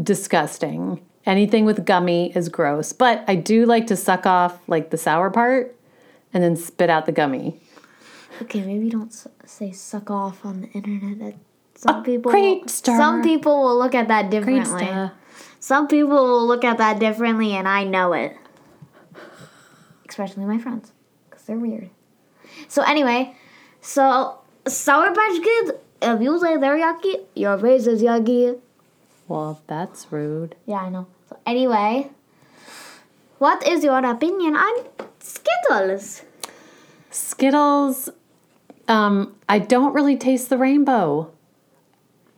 Disgusting. 0.00 1.00
Anything 1.30 1.64
with 1.64 1.86
gummy 1.86 2.32
is 2.34 2.48
gross, 2.48 2.92
but 2.92 3.22
I 3.28 3.36
do 3.36 3.64
like 3.64 3.86
to 3.86 3.94
suck 3.96 4.26
off 4.26 4.58
like 4.68 4.90
the 4.90 4.96
sour 4.98 5.30
part 5.30 5.76
and 6.34 6.42
then 6.42 6.56
spit 6.56 6.90
out 6.90 7.06
the 7.06 7.12
gummy. 7.12 7.60
Okay, 8.42 8.62
maybe 8.62 8.90
don't 8.90 9.12
s- 9.12 9.28
say 9.46 9.70
suck 9.70 10.10
off 10.10 10.44
on 10.44 10.62
the 10.62 10.68
internet. 10.70 11.18
That 11.20 11.34
some 11.76 12.02
people, 12.02 12.32
will, 12.32 12.66
some 12.66 13.22
people 13.22 13.62
will 13.62 13.78
look 13.78 13.94
at 13.94 14.08
that 14.08 14.28
differently. 14.28 14.88
Some 15.60 15.86
people 15.86 16.16
will 16.16 16.48
look 16.48 16.64
at 16.64 16.78
that 16.78 16.98
differently, 16.98 17.52
and 17.52 17.68
I 17.68 17.84
know 17.84 18.12
it. 18.12 18.36
Especially 20.08 20.44
my 20.46 20.58
friends, 20.58 20.90
because 21.28 21.44
they're 21.44 21.58
weird. 21.60 21.90
So, 22.66 22.82
anyway, 22.82 23.36
so 23.80 24.40
Sour 24.66 25.14
Patch 25.14 25.40
Kids, 25.44 25.70
if 26.02 26.20
you 26.20 26.40
say 26.40 26.56
they're 26.56 26.76
yucky, 26.76 27.20
your 27.36 27.56
face 27.56 27.86
is 27.86 28.02
yucky. 28.02 28.58
Well, 29.28 29.62
that's 29.68 30.10
rude. 30.10 30.56
Yeah, 30.66 30.78
I 30.78 30.88
know. 30.88 31.06
So, 31.30 31.38
anyway, 31.46 32.10
what 33.38 33.66
is 33.66 33.84
your 33.84 34.04
opinion 34.04 34.56
on 34.56 34.84
Skittles? 35.20 36.22
Skittles, 37.10 38.10
um, 38.88 39.36
I 39.48 39.60
don't 39.60 39.94
really 39.94 40.16
taste 40.16 40.48
the 40.48 40.58
rainbow. 40.58 41.30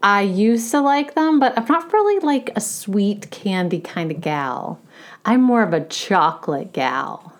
I 0.03 0.23
used 0.23 0.71
to 0.73 0.81
like 0.81 1.15
them, 1.15 1.39
but 1.41 1.57
I'm 1.57 1.65
not 1.67 1.93
really 1.93 2.19
like 2.21 2.51
a 2.55 2.61
sweet 2.61 3.31
candy 3.31 3.81
kind 3.81 4.11
of 4.11 4.21
gal. 4.21 4.81
I'm 5.25 5.41
more 5.43 5.63
of 5.63 5.73
a 5.73 5.85
chocolate 5.85 6.73
gal. 6.73 7.33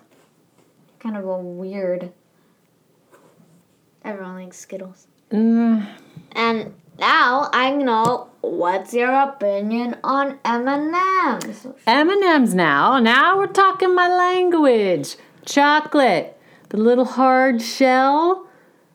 Kind 0.99 1.17
of 1.17 1.25
a 1.25 1.37
weird. 1.37 2.11
Everyone 4.03 4.35
likes 4.35 4.57
Skittles. 4.57 5.07
Mm, 5.31 5.87
And 6.31 6.73
now 6.99 7.49
I 7.53 7.71
know 7.71 8.29
what's 8.41 8.93
your 8.93 9.11
opinion 9.13 9.97
on 10.03 10.39
M&M's. 10.45 11.67
M&M's 11.87 12.53
now. 12.53 12.99
Now 12.99 13.37
we're 13.37 13.47
talking 13.47 13.95
my 13.95 14.07
language. 14.07 15.15
Chocolate, 15.45 16.37
the 16.69 16.77
little 16.77 17.05
hard 17.05 17.61
shell, 17.61 18.47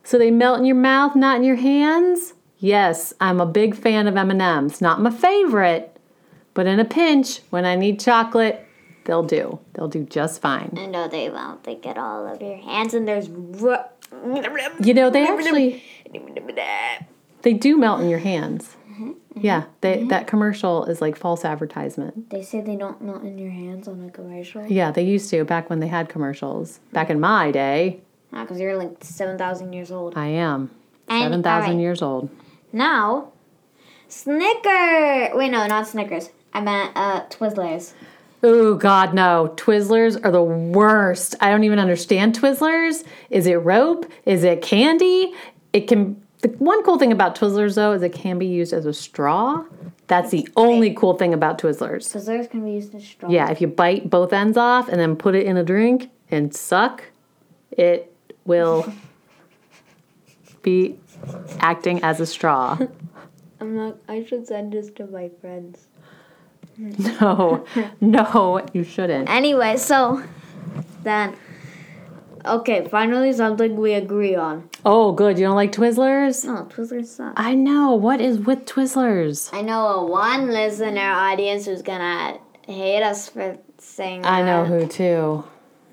so 0.03 0.19
they 0.19 0.31
melt 0.31 0.59
in 0.61 0.65
your 0.65 0.77
mouth, 0.77 1.15
not 1.15 1.37
in 1.37 1.45
your 1.45 1.57
hands. 1.57 2.35
Yes, 2.59 3.13
I'm 3.21 3.41
a 3.41 3.47
big 3.47 3.75
fan 3.77 4.07
of 4.09 4.17
M&M's. 4.17 4.81
Not 4.81 5.01
my 5.01 5.11
favorite, 5.11 5.97
but 6.55 6.67
in 6.67 6.81
a 6.81 6.85
pinch, 6.85 7.41
when 7.51 7.65
I 7.65 7.75
need 7.77 8.01
chocolate, 8.01 8.65
they'll 9.05 9.23
do. 9.23 9.59
They'll 9.75 9.89
do 9.89 10.05
just 10.05 10.41
fine. 10.41 10.75
I 10.77 10.87
know 10.87 11.07
they 11.09 11.29
won't. 11.31 11.65
They 11.65 11.75
get 11.77 11.99
all 11.99 12.27
over 12.27 12.43
your 12.45 12.57
hands, 12.57 12.95
and 12.95 13.07
there's. 13.07 13.29
ru- 13.29 13.77
You 14.81 14.95
know, 14.95 15.11
they 15.11 15.27
actually 15.27 15.83
they 17.49 17.55
do 17.55 17.79
melt 17.79 18.03
in 18.03 18.11
your 18.11 18.19
hands. 18.19 18.77
Yeah, 19.35 19.65
they, 19.81 20.03
that 20.09 20.27
commercial 20.27 20.85
is 20.85 21.01
like 21.01 21.17
false 21.17 21.45
advertisement. 21.47 22.29
They 22.29 22.43
say 22.43 22.61
they 22.61 22.77
don't 22.77 23.01
melt 23.01 23.23
in 23.23 23.39
your 23.39 23.51
hands 23.53 23.89
on 23.89 24.05
a 24.05 24.11
commercial. 24.11 24.67
Yeah, 24.67 24.91
they 24.91 25.05
used 25.05 25.31
to 25.31 25.45
back 25.47 25.71
when 25.71 25.79
they 25.81 25.87
had 25.87 26.09
commercials. 26.11 26.81
Back 26.93 27.09
in 27.09 27.21
my 27.21 27.51
day, 27.51 28.01
Ah, 28.35 28.43
because 28.43 28.61
you're 28.61 28.77
like 28.77 28.97
7,000 29.01 29.73
years 29.73 29.91
old. 29.91 30.15
I 30.19 30.27
am 30.27 30.71
And- 31.09 31.23
7,000 31.33 31.47
alright. 31.71 31.81
years 31.81 32.03
old. 32.03 32.29
Now, 32.73 33.29
Snicker. 34.09 35.31
Wait, 35.37 35.51
no, 35.51 35.67
not 35.67 35.87
Snickers. 35.89 36.29
I 36.53 36.61
meant 36.61 36.93
uh, 36.97 37.25
Twizzlers. 37.31 37.95
Oh 38.43 38.75
God, 38.75 39.15
no! 39.15 39.53
Twizzlers 39.57 40.23
are 40.25 40.31
the 40.31 40.43
worst. 40.43 41.35
I 41.41 41.51
don't 41.51 41.65
even 41.65 41.79
understand 41.79 42.39
Twizzlers. 42.39 43.05
Is 43.31 43.47
it 43.47 43.55
rope? 43.57 44.07
Is 44.27 44.45
it 44.45 44.63
candy? 44.63 45.33
It 45.73 45.89
can. 45.89 46.23
The 46.41 46.49
one 46.59 46.82
cool 46.84 46.99
thing 46.99 47.12
about 47.12 47.34
Twizzlers 47.34 47.75
though 47.75 47.93
is 47.93 48.03
it 48.03 48.12
can 48.12 48.38
be 48.38 48.47
used 48.47 48.72
as 48.72 48.87
a 48.87 48.93
straw. 48.93 49.65
That's 50.06 50.31
the 50.31 50.49
only 50.56 50.94
cool 50.94 51.15
thing 51.15 51.34
about 51.34 51.59
Twizzlers. 51.59 52.15
Twizzlers 52.15 52.50
can 52.50 52.65
be 52.65 52.72
used 52.72 52.94
as 52.94 53.04
straw. 53.04 53.28
Yeah, 53.28 53.50
if 53.50 53.60
you 53.60 53.66
bite 53.66 54.09
both 54.09 54.32
ends 54.32 54.56
off 54.56 54.88
and 54.88 54.99
then 55.00 55.16
put 55.16 55.34
it 55.34 55.47
in 55.47 55.56
a 55.56 55.65
drink 55.65 56.10
and 56.31 56.54
suck, 56.54 57.04
it 57.72 58.12
will 58.44 58.91
be 60.62 60.99
acting 61.60 62.03
as 62.03 62.21
a 62.21 62.26
straw. 62.26 62.78
I'm 63.60 63.75
not. 63.75 63.97
I 64.09 64.25
should 64.25 64.47
send 64.47 64.72
this 64.72 64.91
to 64.93 65.06
my 65.06 65.31
friends. 65.41 65.87
No, 66.78 67.66
no, 68.00 68.65
you 68.72 68.84
shouldn't. 68.84 69.28
Anyway, 69.28 69.76
so 69.76 70.22
then. 71.03 71.34
Okay, 72.49 72.87
finally 72.89 73.33
something 73.33 73.77
we 73.77 73.93
agree 73.95 74.35
on. 74.35 74.69
Oh, 74.85 75.13
good. 75.13 75.39
You 75.39 75.45
don't 75.47 75.55
like 75.57 75.73
Twizzlers? 75.73 76.45
No, 76.45 76.65
Twizzlers 76.65 77.07
suck. 77.07 77.35
I 77.37 77.55
know. 77.55 77.95
What 77.95 78.21
is 78.21 78.39
with 78.39 78.65
Twizzlers? 78.65 79.51
I 79.53 79.63
know 79.63 79.87
a 79.87 80.07
one 80.07 80.49
listener 80.49 81.01
audience 81.11 81.67
who's 81.67 81.83
gonna 81.83 82.39
hate 82.67 83.03
us 83.03 83.29
for 83.29 83.59
saying 83.79 84.25
I 84.25 84.43
know 84.43 84.65
that. 84.65 84.69
who 84.83 84.87
too. 84.89 85.45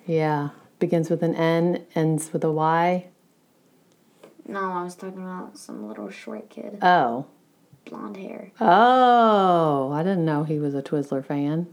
Yeah. 0.06 0.50
Begins 0.80 1.10
with 1.10 1.24
an 1.24 1.36
N, 1.36 1.86
ends 1.96 2.32
with 2.32 2.44
a 2.44 2.52
Y. 2.52 3.08
No, 4.48 4.60
I 4.60 4.84
was 4.84 4.96
talking 4.96 5.24
about 5.24 5.58
some 5.58 5.88
little 5.88 6.10
short 6.10 6.50
kid, 6.50 6.78
Oh. 6.82 7.26
blonde 7.86 8.18
hair, 8.18 8.52
Oh, 8.62 9.92
I 9.92 10.04
didn't 10.04 10.26
know 10.26 10.44
he 10.44 10.60
was 10.60 10.76
a 10.76 10.82
Twizzler 10.84 11.26
fan. 11.26 11.68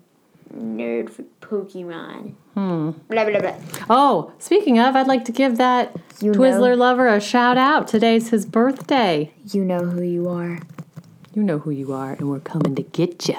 Nerd 0.57 1.11
for 1.11 1.23
Pokemon. 1.41 2.35
Hmm. 2.55 2.91
Blah 3.09 3.25
blah 3.25 3.41
blah. 3.41 3.55
Oh, 3.89 4.33
speaking 4.39 4.79
of, 4.79 4.95
I'd 4.97 5.07
like 5.07 5.25
to 5.27 5.33
give 5.33 5.57
that 5.59 5.95
You 6.21 6.33
Twizzler 6.33 6.77
lover 6.77 7.09
a 7.09 7.21
shout 7.21 7.57
out. 7.59 7.89
Today's 7.89 8.31
his 8.31 8.45
birthday. 8.47 9.33
You 9.53 9.65
know 9.65 9.81
who 9.85 10.03
you 10.03 10.29
are. 10.29 10.61
You 11.35 11.43
know 11.43 11.59
who 11.59 11.71
you 11.71 11.93
are, 11.95 12.13
and 12.13 12.29
we're 12.29 12.41
coming 12.41 12.75
to 12.75 12.83
get 12.83 13.27
you. 13.29 13.37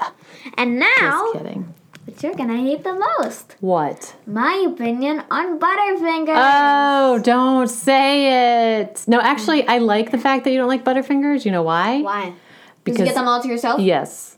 And 0.57 0.79
now, 0.79 0.87
Just 0.99 1.33
kidding. 1.43 1.73
what 2.05 2.23
you're 2.23 2.33
gonna 2.33 2.57
hate 2.57 2.83
the 2.83 2.93
most? 3.19 3.55
What? 3.59 4.15
My 4.25 4.65
opinion 4.67 5.23
on 5.29 5.59
Butterfingers. 5.59 6.33
Oh, 6.35 7.19
don't 7.23 7.67
say 7.69 8.79
it. 8.81 9.03
No, 9.07 9.21
actually, 9.21 9.67
I 9.67 9.77
like 9.77 10.09
the 10.09 10.17
fact 10.17 10.43
that 10.45 10.51
you 10.51 10.57
don't 10.57 10.67
like 10.69 10.83
Butterfingers. 10.83 11.45
You 11.45 11.51
know 11.51 11.61
why? 11.63 12.01
Why? 12.01 12.23
Did 12.25 12.35
Because 12.83 12.99
you 13.01 13.05
get 13.05 13.15
them 13.15 13.27
all 13.27 13.41
to 13.43 13.47
yourself? 13.47 13.79
Yes. 13.79 14.37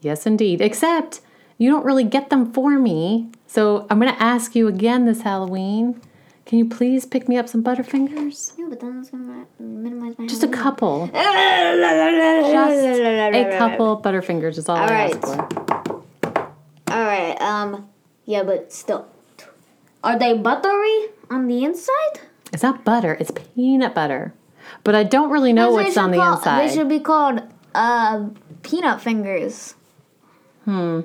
Yes, 0.00 0.24
indeed. 0.26 0.60
Except 0.60 1.20
you 1.58 1.70
don't 1.70 1.84
really 1.84 2.04
get 2.04 2.30
them 2.30 2.52
for 2.52 2.78
me. 2.78 3.30
So 3.46 3.86
I'm 3.90 4.00
going 4.00 4.12
to 4.12 4.22
ask 4.22 4.54
you 4.54 4.68
again 4.68 5.04
this 5.06 5.22
Halloween. 5.22 6.00
Can 6.46 6.58
you 6.58 6.68
please 6.68 7.06
pick 7.06 7.26
me 7.28 7.38
up 7.38 7.48
some 7.48 7.62
Butterfingers? 7.64 8.52
Yeah, 8.58 8.66
but 8.68 8.78
then 8.80 8.98
it's 9.00 9.08
gonna 9.08 9.46
minimize 9.58 10.18
my 10.18 10.26
Just 10.26 10.42
a 10.42 10.48
couple. 10.48 11.06
Just 11.12 11.16
a 13.54 13.56
couple 13.58 14.00
Butterfingers 14.02 14.58
is 14.58 14.68
all, 14.68 14.76
All 14.76 14.82
I 14.84 14.92
right. 14.92 15.14
ask 15.14 15.22
for. 15.22 16.42
All 16.88 17.04
right. 17.04 17.40
Um. 17.40 17.88
Yeah, 18.26 18.42
but 18.42 18.72
still, 18.72 19.06
are 20.02 20.18
they 20.18 20.36
buttery 20.36 21.06
on 21.30 21.46
the 21.46 21.64
inside? 21.64 22.20
It's 22.52 22.62
not 22.62 22.84
butter, 22.84 23.16
it's 23.20 23.30
peanut 23.54 23.94
butter. 23.94 24.32
but 24.84 24.94
I 24.94 25.02
don't 25.02 25.30
really 25.30 25.52
know 25.52 25.72
what's 25.72 25.96
on 25.96 26.10
the 26.10 26.18
call- 26.18 26.36
inside. 26.36 26.68
They 26.68 26.74
should 26.74 26.88
be 26.88 27.00
called 27.00 27.40
uh, 27.74 28.26
peanut 28.62 29.00
fingers. 29.00 29.74
Hmm. 30.64 31.00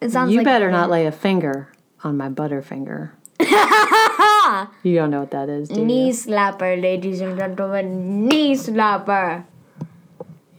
It 0.00 0.10
sounds 0.10 0.32
You 0.32 0.38
like 0.38 0.44
better 0.44 0.70
not 0.70 0.90
lay 0.90 1.06
a 1.06 1.12
finger 1.12 1.68
on 2.04 2.16
my 2.16 2.28
butterfinger. 2.28 3.10
you 4.82 4.94
don't 4.94 5.10
know 5.10 5.20
what 5.20 5.30
that 5.30 5.48
is, 5.48 5.68
do 5.68 5.84
knee 5.84 6.08
you? 6.08 6.12
slapper, 6.12 6.80
ladies 6.80 7.20
and 7.20 7.38
gentlemen. 7.38 8.26
Knee 8.26 8.54
slapper. 8.54 9.44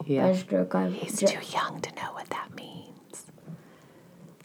Yeah. 0.06 0.33
He's 0.33 1.19
too 1.19 1.39
young 1.51 1.81
to 1.81 1.95
know 1.95 2.12
what 2.13 2.27
that 2.31 2.56
means. 2.56 3.25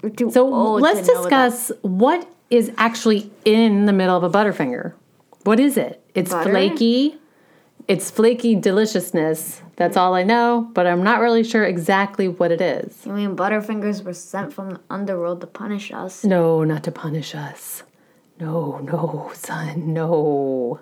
We're 0.02 0.10
too 0.10 0.30
So 0.30 0.52
old 0.52 0.82
let's 0.82 1.06
to 1.06 1.14
know 1.14 1.22
discuss 1.22 1.72
what 1.82 2.28
is 2.50 2.70
actually 2.76 3.30
in 3.44 3.86
the 3.86 3.92
middle 3.92 4.16
of 4.16 4.22
a 4.22 4.30
butterfinger. 4.30 4.92
What 5.44 5.58
is 5.58 5.76
it? 5.76 6.04
It's 6.14 6.30
Butter? 6.30 6.50
flaky. 6.50 7.16
It's 7.86 8.10
flaky 8.10 8.54
deliciousness. 8.54 9.60
That's 9.76 9.96
all 9.96 10.14
I 10.14 10.22
know, 10.22 10.70
but 10.72 10.86
I'm 10.86 11.02
not 11.02 11.20
really 11.20 11.44
sure 11.44 11.64
exactly 11.64 12.28
what 12.28 12.50
it 12.50 12.60
is. 12.60 13.04
You 13.04 13.12
mean 13.12 13.36
Butterfingers 13.36 14.02
were 14.02 14.14
sent 14.14 14.52
from 14.54 14.70
the 14.70 14.80
underworld 14.88 15.40
to 15.42 15.46
punish 15.46 15.92
us? 15.92 16.24
No, 16.24 16.64
not 16.64 16.82
to 16.84 16.92
punish 16.92 17.34
us. 17.34 17.82
No, 18.40 18.78
no, 18.78 19.30
son, 19.34 19.92
no. 19.92 20.80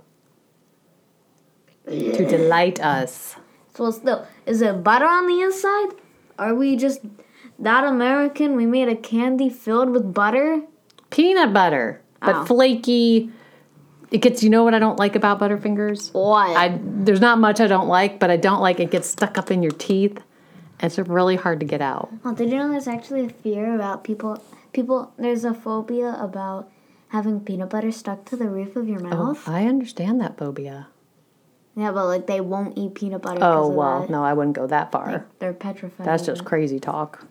To 1.87 2.27
delight 2.27 2.81
us. 2.81 3.37
So 3.75 3.91
still, 3.91 4.27
is 4.47 4.63
it 4.63 4.85
butter 4.85 5.07
on 5.07 5.27
the 5.27 5.41
inside? 5.41 5.89
Are 6.39 6.55
we 6.55 6.77
just 6.77 7.01
that 7.59 7.85
American? 7.85 8.55
We 8.55 8.67
made 8.67 8.89
a 8.89 8.95
candy 8.97 9.49
filled 9.49 9.91
with 9.91 10.15
butter? 10.15 10.63
Peanut 11.11 11.53
butter, 11.53 12.01
but 12.21 12.37
Oh. 12.37 12.45
flaky. 12.45 13.33
It 14.13 14.19
gets. 14.21 14.43
You 14.43 14.51
know 14.51 14.63
what 14.63 14.75
I 14.75 14.79
don't 14.79 14.99
like 14.99 15.17
about 15.17 15.41
Butterfingers? 15.41 16.13
What? 16.13 16.57
I 16.57 16.79
there's 16.83 17.21
not 17.21 17.39
much 17.39 17.61
I 17.61 17.67
don't 17.67 17.89
like, 17.89 18.19
but 18.19 18.31
I 18.31 18.37
don't 18.37 18.61
like 18.61 18.79
it 18.79 18.91
gets 18.91 19.09
stuck 19.09 19.39
up 19.39 19.51
in 19.51 19.63
your 19.63 19.73
teeth. 19.73 20.21
It's 20.81 20.99
really 20.99 21.37
hard 21.37 21.61
to 21.61 21.67
get 21.67 21.81
out. 21.81 22.11
Oh, 22.25 22.35
did 22.35 22.51
you 22.51 22.57
know 22.59 22.69
there's 22.69 22.89
actually 22.89 23.25
a 23.25 23.29
fear 23.29 23.75
about 23.75 24.05
people? 24.05 24.43
People, 24.73 25.13
there's 25.17 25.45
a 25.45 25.55
phobia 25.55 26.17
about 26.19 26.71
having 27.09 27.41
peanut 27.41 27.71
butter 27.71 27.93
stuck 27.93 28.25
to 28.27 28.37
the 28.37 28.49
roof 28.49 28.75
of 28.75 28.89
your 28.89 29.01
Oh, 29.07 29.09
mouth. 29.11 29.49
I 29.49 29.67
understand 29.67 30.21
that 30.21 30.37
phobia. 30.39 30.89
Yeah, 31.77 31.93
but 31.93 32.07
like 32.07 32.27
they 32.27 32.41
won't 32.41 32.77
eat 32.77 32.95
peanut 32.95 33.23
butter. 33.23 33.41
Oh 33.43 33.69
well, 33.69 34.07
no, 34.09 34.25
I 34.25 34.33
wouldn't 34.33 34.57
go 34.57 34.67
that 34.67 34.93
far. 34.93 35.27
They're 35.39 35.53
petrified. 35.55 36.07
That's 36.07 36.27
just 36.27 36.43
it. 36.43 36.45
crazy 36.47 36.81
talk. 36.81 37.25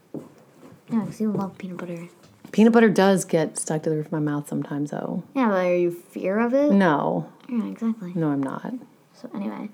Yeah, 0.89 1.01
because 1.01 1.19
you 1.22 1.31
love 1.31 1.57
peanut 1.57 1.77
butter. 1.77 2.07
Peanut 2.51 2.74
butter 2.74 2.89
does 2.89 3.24
get 3.25 3.57
stuck 3.57 3.83
to 3.83 3.89
the 3.89 3.95
roof 3.95 4.07
of 4.07 4.12
my 4.12 4.19
mouth 4.19 4.48
sometimes, 4.50 4.92
though. 4.92 5.24
Yeah, 5.36 5.48
but 5.48 5.65
are 5.65 5.75
you 5.75 5.92
fear 5.92 6.39
of 6.39 6.53
it? 6.53 6.71
No, 6.71 7.30
Yeah, 7.50 7.65
exactly. 7.65 8.12
no, 8.15 8.27
I'm 8.30 8.44
not. 8.44 8.74
So 9.13 9.30
anyway, 9.33 9.69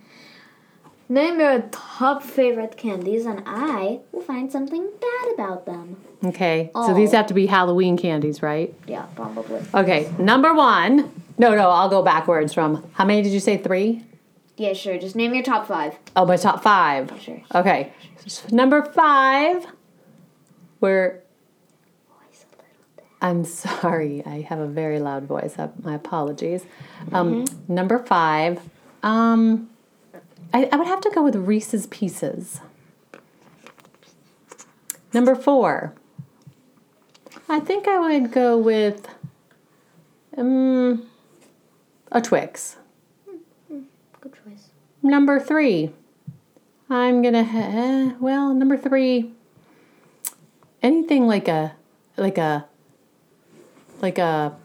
name 1.09 1.39
your 1.39 1.61
top 1.71 2.21
favorite 2.21 2.77
candies, 2.77 3.25
and 3.25 3.41
I 3.47 3.99
will 4.11 4.21
find 4.21 4.51
something 4.51 4.89
bad 5.01 5.33
about 5.33 5.65
them. 5.65 5.97
Okay, 6.25 6.69
so 6.75 6.91
oh. 6.91 6.93
these 6.93 7.13
Oh. 7.13 7.17
have 7.17 7.27
to 7.27 7.33
be 7.33 7.47
Halloween 7.47 7.97
candies, 7.97 8.43
right? 8.43 8.73
Yeah, 8.87 9.03
probably. 9.15 9.61
Okay, 9.73 10.11
number 10.19 10.53
one. 10.53 11.11
No, 11.39 11.55
no, 11.55 11.69
I'll 11.69 11.89
go 11.89 12.01
backwards 12.03 12.53
from. 12.53 12.83
How 12.93 13.05
many 13.05 13.21
did 13.21 13.31
you 13.31 13.39
say? 13.39 13.57
Three? 13.57 14.03
Yeah, 14.57 14.73
sure. 14.73 14.97
Just 14.97 15.15
name 15.15 15.33
your 15.35 15.43
top 15.43 15.67
five. 15.67 15.97
Oh, 16.15 16.25
my 16.25 16.35
top 16.35 16.63
five. 16.63 17.11
Oh, 17.11 17.17
sure. 17.19 17.41
Okay, 17.55 17.91
number 18.51 18.83
five. 18.83 19.65
We're. 20.81 21.21
I'm 23.21 23.43
sorry, 23.63 24.23
I 24.25 24.41
have 24.41 24.59
a 24.59 24.67
very 24.67 24.99
loud 24.99 25.23
voice. 25.23 25.55
Uh, 25.57 25.69
My 25.83 25.95
apologies. 25.95 26.65
Um, 27.11 27.45
Number 27.67 27.99
five. 27.99 28.61
Um, 29.03 29.69
I, 30.53 30.69
I 30.71 30.75
would 30.75 30.87
have 30.87 31.01
to 31.01 31.11
go 31.13 31.23
with 31.23 31.35
Reese's 31.35 31.87
Pieces. 31.87 32.61
Number 35.13 35.35
four. 35.35 35.93
I 37.49 37.59
think 37.59 37.87
I 37.87 37.97
would 37.99 38.31
go 38.31 38.57
with 38.57 39.07
um, 40.37 41.07
a 42.11 42.21
Twix. 42.21 42.75
Good 43.69 44.33
choice. 44.43 44.69
Number 45.01 45.39
three. 45.39 45.91
I'm 46.89 47.21
gonna 47.21 47.43
ha- 47.43 48.15
well, 48.19 48.53
number 48.53 48.77
three. 48.77 49.31
Anything 50.81 51.27
like 51.27 51.47
a 51.47 51.73
like 52.15 52.37
a 52.37 52.66
like 54.01 54.17
a 54.17 54.55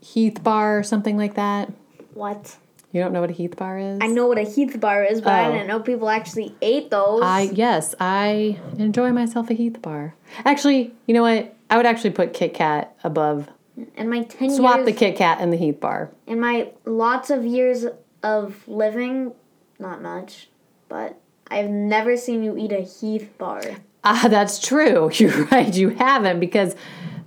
Heath 0.00 0.42
bar 0.42 0.78
or 0.78 0.82
something 0.82 1.16
like 1.16 1.34
that. 1.34 1.72
What? 2.14 2.56
You 2.92 3.02
don't 3.02 3.12
know 3.12 3.20
what 3.20 3.30
a 3.30 3.34
Heath 3.34 3.56
bar 3.56 3.78
is? 3.78 3.98
I 4.00 4.06
know 4.06 4.26
what 4.26 4.38
a 4.38 4.42
Heath 4.42 4.78
bar 4.80 5.04
is, 5.04 5.20
but 5.20 5.32
I 5.32 5.48
Oh. 5.48 5.52
didn't 5.52 5.66
know 5.66 5.80
people 5.80 6.08
actually 6.08 6.54
ate 6.62 6.90
those. 6.90 7.20
I 7.22 7.50
yes, 7.52 7.94
I 8.00 8.58
enjoy 8.78 9.12
myself 9.12 9.50
a 9.50 9.54
Heath 9.54 9.80
bar. 9.82 10.14
Actually, 10.44 10.94
you 11.06 11.14
know 11.14 11.22
what? 11.22 11.54
I 11.70 11.76
would 11.76 11.84
actually 11.86 12.10
put 12.10 12.32
Kit 12.32 12.54
Kat 12.54 12.94
above. 13.04 13.48
in 13.96 14.08
my 14.08 14.22
ten 14.22 14.50
Swap 14.50 14.76
years, 14.78 14.86
the 14.86 14.92
Kit 14.92 15.16
Kat 15.16 15.38
and 15.40 15.52
the 15.52 15.56
Heath 15.56 15.78
bar. 15.80 16.10
in 16.26 16.40
my 16.40 16.70
lots 16.84 17.30
of 17.30 17.44
years 17.44 17.86
of 18.22 18.66
living, 18.66 19.32
not 19.78 20.02
much, 20.02 20.48
but 20.88 21.16
I've 21.50 21.68
never 21.70 22.16
seen 22.16 22.42
you 22.42 22.56
eat 22.56 22.72
a 22.72 22.80
Heath 22.80 23.28
bar. 23.38 23.60
Ah, 24.02 24.26
that's 24.30 24.58
true. 24.58 25.10
You're 25.14 25.44
right. 25.46 25.72
You 25.74 25.90
haven't 25.90 26.40
because 26.40 26.74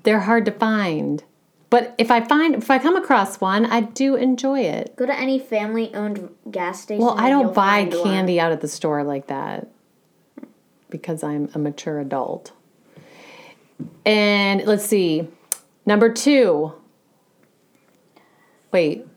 they're 0.04 0.20
hard 0.22 0.46
to 0.46 0.52
find. 0.52 1.24
But 1.72 1.96
if 1.98 2.12
I 2.12 2.20
find 2.20 2.54
if 2.56 2.70
I 2.70 2.78
come 2.78 2.98
across 2.98 3.40
one, 3.40 3.66
I 3.66 3.80
do 3.82 4.16
enjoy 4.16 4.60
it. 4.60 4.94
Go 4.98 5.06
to 5.06 5.18
any 5.18 5.40
family-owned 5.40 6.30
gas 6.52 6.82
station. 6.82 7.04
Well, 7.04 7.16
I 7.18 7.30
don't 7.30 7.56
buy 7.56 7.86
one. 7.86 8.04
candy 8.04 8.40
out 8.42 8.52
at 8.52 8.60
the 8.60 8.68
store 8.68 9.04
like 9.04 9.28
that 9.28 9.70
because 10.90 11.24
I'm 11.24 11.50
a 11.56 11.60
mature 11.60 12.00
adult. 12.00 12.52
And 14.06 14.66
let's 14.66 14.86
see. 14.86 15.30
Number 15.86 16.12
2. 16.12 16.74
Wait. 18.74 19.08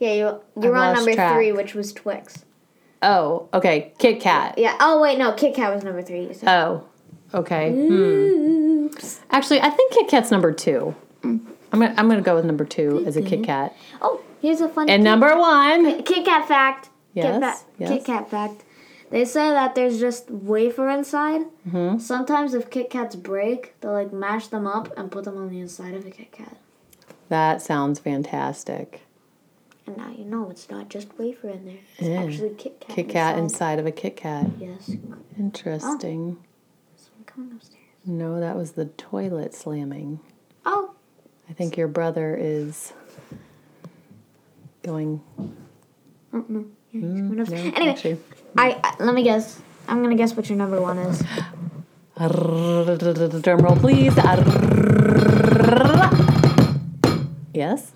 Yeah, 0.00 0.12
you 0.12 0.40
you 0.62 0.70
were 0.70 0.76
on 0.76 0.94
number 0.94 1.12
track. 1.12 1.34
three, 1.34 1.52
which 1.52 1.74
was 1.74 1.92
Twix. 1.92 2.44
Oh, 3.02 3.48
okay. 3.52 3.92
Kit 3.98 4.20
Kat. 4.20 4.56
Yeah. 4.56 4.76
Oh 4.80 5.00
wait, 5.00 5.18
no, 5.18 5.32
Kit 5.32 5.54
Kat 5.54 5.74
was 5.74 5.84
number 5.84 6.02
three. 6.02 6.26
You 6.26 6.34
said. 6.34 6.48
Oh. 6.48 6.84
Okay. 7.34 7.72
Hmm. 7.72 8.86
Actually, 9.30 9.60
I 9.60 9.68
think 9.70 9.92
Kit 9.92 10.08
Kat's 10.08 10.30
number 10.30 10.52
2. 10.52 10.94
I'm 11.72 11.80
to 11.80 11.98
I'm 11.98 12.08
to 12.10 12.20
go 12.20 12.34
with 12.34 12.44
number 12.44 12.64
2 12.64 13.04
as 13.06 13.16
a 13.16 13.22
Kit 13.22 13.44
Kat. 13.44 13.76
Oh, 14.00 14.20
here's 14.40 14.60
a 14.60 14.68
fun 14.68 14.88
And 14.88 15.00
Kit- 15.00 15.04
number 15.04 15.36
1. 15.38 16.02
Kit 16.02 16.24
Kat 16.24 16.46
fact. 16.48 16.90
Yes, 17.14 17.26
Kit, 17.32 17.40
Kat, 17.42 17.64
yes. 17.78 17.88
Kit 17.90 18.04
Kat 18.04 18.30
fact. 18.30 18.64
They 19.10 19.24
say 19.24 19.50
that 19.50 19.74
there's 19.74 19.98
just 19.98 20.30
wafer 20.30 20.88
inside. 20.90 21.42
Mm-hmm. 21.66 21.98
Sometimes 21.98 22.52
if 22.54 22.70
Kit 22.70 22.90
Kats 22.90 23.16
break, 23.16 23.74
they'll 23.80 23.92
like 23.92 24.12
mash 24.12 24.48
them 24.48 24.66
up 24.66 24.92
and 24.98 25.10
put 25.10 25.24
them 25.24 25.36
on 25.38 25.48
the 25.48 25.60
inside 25.60 25.94
of 25.94 26.06
a 26.06 26.10
Kit 26.10 26.30
Kat. 26.32 26.56
That 27.30 27.60
sounds 27.62 27.98
fantastic. 28.00 29.02
And 29.86 29.96
now 29.96 30.10
you 30.16 30.24
know 30.26 30.50
it's 30.50 30.68
not 30.70 30.90
just 30.90 31.18
wafer 31.18 31.48
in 31.48 31.64
there. 31.64 31.78
It's 31.98 32.08
Yeah. 32.08 32.22
actually 32.22 32.50
Kit 32.50 32.80
Kat. 32.80 32.94
Kit 32.96 33.08
Kat 33.08 33.38
inside. 33.38 33.78
of 33.78 33.86
a 33.86 33.90
Kit 33.90 34.16
Kat. 34.16 34.46
Yes. 34.60 34.90
Interesting. 35.38 36.36
So 36.96 37.08
I'm 37.18 37.24
coming 37.24 37.52
upstairs. 37.52 37.82
No, 38.04 38.38
that 38.40 38.56
was 38.56 38.72
the 38.72 38.86
toilet 38.86 39.54
slamming. 39.54 40.20
Oh, 40.66 40.92
I 41.48 41.52
think 41.52 41.76
your 41.76 41.88
brother 41.88 42.36
is 42.38 42.92
going. 44.82 45.20
oh 46.32 46.44
no. 46.48 46.64
Yeah, 46.92 47.00
No. 47.00 47.44
Anyway, 47.44 47.90
actually. 47.90 48.18
I, 48.56 48.80
I 48.82 49.02
let 49.04 49.14
me 49.14 49.22
guess. 49.22 49.60
I'm 49.86 50.02
gonna 50.02 50.16
guess 50.16 50.34
what 50.34 50.48
your 50.48 50.58
number 50.58 50.80
one 50.80 50.98
is. 50.98 51.22
Drum 53.42 53.58
roll, 53.60 53.76
please. 53.76 54.14
Yes? 57.54 57.92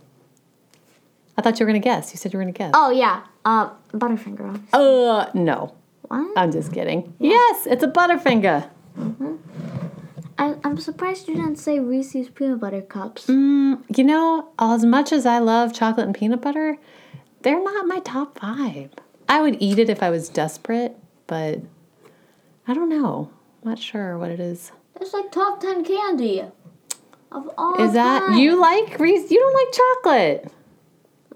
I 1.37 1.43
thought 1.43 1.59
you 1.59 1.67
were 1.67 1.73
going 1.73 1.81
to 1.81 1.85
guess. 1.85 2.13
You 2.13 2.19
said 2.19 2.33
you 2.33 2.39
were 2.39 2.45
going 2.45 2.55
to 2.55 2.59
guess. 2.59 2.73
Oh 2.75 2.91
yeah, 2.91 3.23
uh, 3.45 3.71
Butterfinger. 3.93 4.61
Uh, 4.73 5.31
no. 5.35 5.75
What? 6.03 6.37
I'm 6.37 6.53
just 6.53 6.73
kidding. 6.73 7.15
Yes, 7.19 7.67
it's 7.67 7.83
a 7.83 7.89
Butterfinger. 7.89 8.69
I, 10.39 10.57
I'm 10.65 10.79
surprised 10.79 11.29
you 11.29 11.35
didn't 11.35 11.57
say 11.57 11.79
Reese's 11.79 12.29
peanut 12.29 12.61
butter 12.61 12.81
cups. 12.83 13.27
Mm, 13.27 13.83
you 13.97 14.05
know, 14.05 14.49
as 14.59 14.85
much 14.85 15.13
as 15.13 15.27
I 15.27 15.39
love 15.39 15.73
chocolate 15.75 16.07
and 16.07 16.15
peanut 16.15 16.41
butter, 16.41 16.79
they're 17.43 17.63
not 17.63 17.87
my 17.87 18.01
top 18.01 18.39
five. 18.39 18.91
I 19.29 19.41
would 19.41 19.57
eat 19.61 19.79
it 19.79 19.89
if 19.91 20.03
I 20.03 20.11
was 20.11 20.29
desperate, 20.29 20.97
but 21.27 21.61
I 22.67 22.75
don't 22.75 22.89
know. 22.89 23.31
Not 23.65 23.79
sure 23.79 24.19
what 24.19 24.31
it 24.31 24.41
is. 24.41 24.73
It's 25.01 25.13
like 25.13 25.31
top 25.33 25.61
ten 25.61 25.85
candy 25.85 26.43
of 27.31 27.51
all 27.57 27.81
Is 27.83 27.93
that 27.93 28.21
time. 28.27 28.39
you 28.39 28.61
like 28.61 28.99
Reese? 28.99 29.31
You 29.31 29.39
don't 29.39 29.55
like 29.55 29.73
chocolate. 30.43 30.53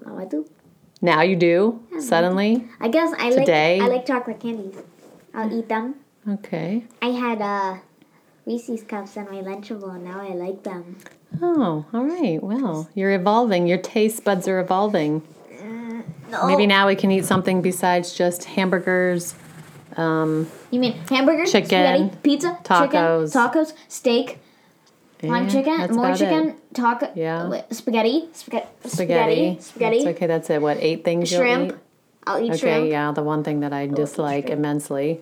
No, 0.05 0.17
I 0.19 0.25
do. 0.25 0.47
Now 1.01 1.21
you 1.21 1.35
do 1.35 1.79
suddenly. 1.99 2.65
I 2.79 2.87
guess 2.87 3.13
I 3.17 3.29
Today? 3.31 3.79
like 3.79 3.89
I 3.89 3.93
like 3.95 4.05
chocolate 4.05 4.39
candies. 4.39 4.75
I'll 5.33 5.51
eat 5.57 5.69
them. 5.69 5.95
Okay. 6.27 6.85
I 7.01 7.07
had 7.07 7.41
uh, 7.41 7.77
Reese's 8.47 8.81
cups 8.83 9.17
on 9.17 9.25
my 9.25 9.41
Lunchable, 9.41 9.93
and 9.93 10.05
now 10.05 10.21
I 10.21 10.29
like 10.29 10.63
them. 10.63 10.95
Oh, 11.41 11.85
all 11.93 12.05
right. 12.05 12.41
Well, 12.41 12.89
you're 12.95 13.11
evolving. 13.11 13.67
Your 13.67 13.77
taste 13.77 14.23
buds 14.23 14.47
are 14.47 14.59
evolving. 14.59 15.21
No. 16.31 16.47
Maybe 16.47 16.65
now 16.65 16.87
we 16.87 16.95
can 16.95 17.11
eat 17.11 17.25
something 17.25 17.61
besides 17.61 18.13
just 18.13 18.45
hamburgers. 18.45 19.35
Um, 19.97 20.49
You 20.71 20.79
mean 20.79 20.93
hamburgers, 21.09 21.51
Chicken, 21.51 21.67
spaghetti, 21.69 22.11
pizza, 22.23 22.57
tacos. 22.63 23.31
chicken, 23.33 23.41
tacos, 23.41 23.73
steak, 23.87 24.39
lime 25.23 25.49
chicken, 25.49 25.93
more 25.95 26.13
chicken, 26.15 26.49
it. 26.49 26.55
taco, 26.73 27.09
Yeah. 27.15 27.61
spaghetti, 27.71 28.29
spaghetti, 28.33 28.67
Spaghetti. 28.85 29.57
spaghetti, 29.59 30.03
That's 30.03 30.15
okay, 30.17 30.27
that's 30.27 30.49
it. 30.49 30.61
What, 30.61 30.77
eight 30.81 31.03
things 31.05 31.31
you'll 31.31 31.41
shrimp. 31.41 31.71
eat? 31.71 31.77
I'll 32.27 32.39
eat 32.43 32.49
Okay, 32.51 32.57
shrimp. 32.57 32.91
yeah, 32.91 33.11
the 33.13 33.23
one 33.23 33.43
thing 33.43 33.61
that 33.61 33.71
I 33.73 33.87
dislike 33.87 34.49
immensely. 34.49 35.21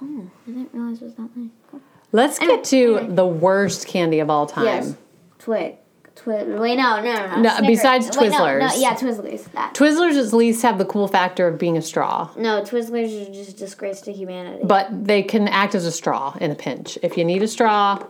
Oh, 0.00 0.30
I 0.46 0.50
didn't 0.50 0.70
realize 0.72 1.00
it 1.02 1.04
was 1.06 1.14
that 1.14 1.36
nice. 1.36 1.50
Cool. 1.70 1.80
Let's 2.12 2.38
Anyway, 2.40 2.56
get 2.56 2.64
to 2.66 2.96
anyway. 2.98 3.14
the 3.14 3.26
worst 3.26 3.86
candy 3.88 4.20
of 4.20 4.30
all 4.30 4.46
time. 4.46 4.64
Yes, 4.64 4.94
Twig, 5.38 5.76
Twig. 6.14 6.46
Wait, 6.48 6.76
no, 6.76 7.02
no, 7.02 7.02
no. 7.02 7.36
no. 7.36 7.42
No, 7.42 7.66
besides 7.66 8.06
Wait, 8.16 8.30
no, 8.30 8.38
no, 8.38 8.44
Twizzlers. 8.68 8.80
yeah, 8.80 8.94
Twizzlers. 8.94 9.52
That. 9.52 9.74
Twizzlers 9.74 10.16
at 10.26 10.32
least 10.32 10.62
have 10.62 10.78
the 10.78 10.84
cool 10.84 11.08
factor 11.08 11.48
of 11.48 11.58
being 11.58 11.76
a 11.76 11.82
straw, 11.82 12.30
no, 12.36 12.62
Twizzlers 12.62 13.28
are 13.28 13.32
just 13.32 13.56
disgrace 13.56 14.00
to 14.02 14.12
humanity. 14.12 14.62
but 14.64 14.86
they 15.04 15.22
can 15.22 15.48
act 15.48 15.74
as 15.74 15.84
a 15.84 15.92
straw 15.92 16.34
in 16.40 16.50
a 16.52 16.54
pinch. 16.54 16.96
If 17.02 17.18
you 17.18 17.24
need 17.24 17.42
a 17.42 17.48
straw, 17.48 18.02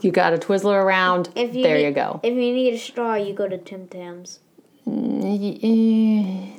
you 0.00 0.10
got 0.10 0.32
a 0.32 0.38
Twizzler 0.38 0.82
around. 0.82 1.28
if 1.36 1.54
you 1.54 1.62
there 1.62 1.76
need, 1.76 1.84
you 1.84 1.90
go. 1.92 2.20
If 2.22 2.32
you 2.32 2.40
need 2.54 2.72
a 2.74 2.78
straw, 2.78 3.14
you 3.14 3.34
go 3.34 3.46
to 3.48 3.58
Tim 3.58 3.86
Tams. 3.86 4.40
Mm. 4.88 6.56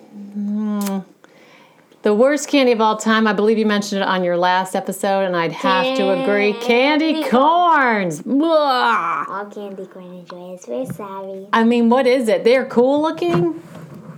The 2.04 2.16
worst 2.16 2.48
candy 2.48 2.72
of 2.72 2.82
all 2.82 2.98
time, 2.98 3.28
I 3.28 3.34
believe 3.34 3.60
you 3.60 3.66
mentioned 3.68 4.02
it 4.02 4.08
on 4.08 4.24
your 4.24 4.36
last 4.36 4.76
episode, 4.76 5.22
and 5.24 5.36
I'd 5.36 5.52
have 5.52 5.96
to 5.98 6.10
agree. 6.24 6.54
Candy 6.54 7.14
Candy 7.14 7.30
corns. 7.30 8.22
Blah. 8.24 9.26
All 9.30 9.46
candy 9.46 9.86
corn 9.86 10.06
enjoyers. 10.20 10.66
We're 10.68 10.86
sorry. 10.92 11.46
I 11.54 11.64
mean, 11.64 11.90
what 11.90 12.08
is 12.08 12.28
it? 12.28 12.44
They're 12.44 12.66
cool 12.66 13.04
looking. 13.04 13.62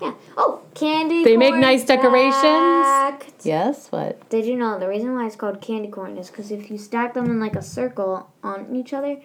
Yeah. 0.02 0.14
Oh, 0.38 0.62
candy. 0.74 1.26
They 1.26 1.36
make 1.36 1.56
nice 1.56 1.84
decorations? 1.84 3.34
Yes. 3.44 3.88
What? 3.90 4.30
Did 4.30 4.46
you 4.46 4.56
know 4.56 4.80
the 4.80 4.88
reason 4.88 5.14
why 5.14 5.26
it's 5.28 5.36
called 5.36 5.60
candy 5.60 5.90
corn 5.90 6.18
is 6.18 6.30
because 6.30 6.52
if 6.52 6.72
you 6.72 6.78
stack 6.78 7.14
them 7.14 7.26
in 7.26 7.42
like 7.42 7.58
a 7.58 7.62
circle 7.62 8.30
on 8.44 8.74
each 8.74 8.94
other, 8.94 9.12
it 9.12 9.22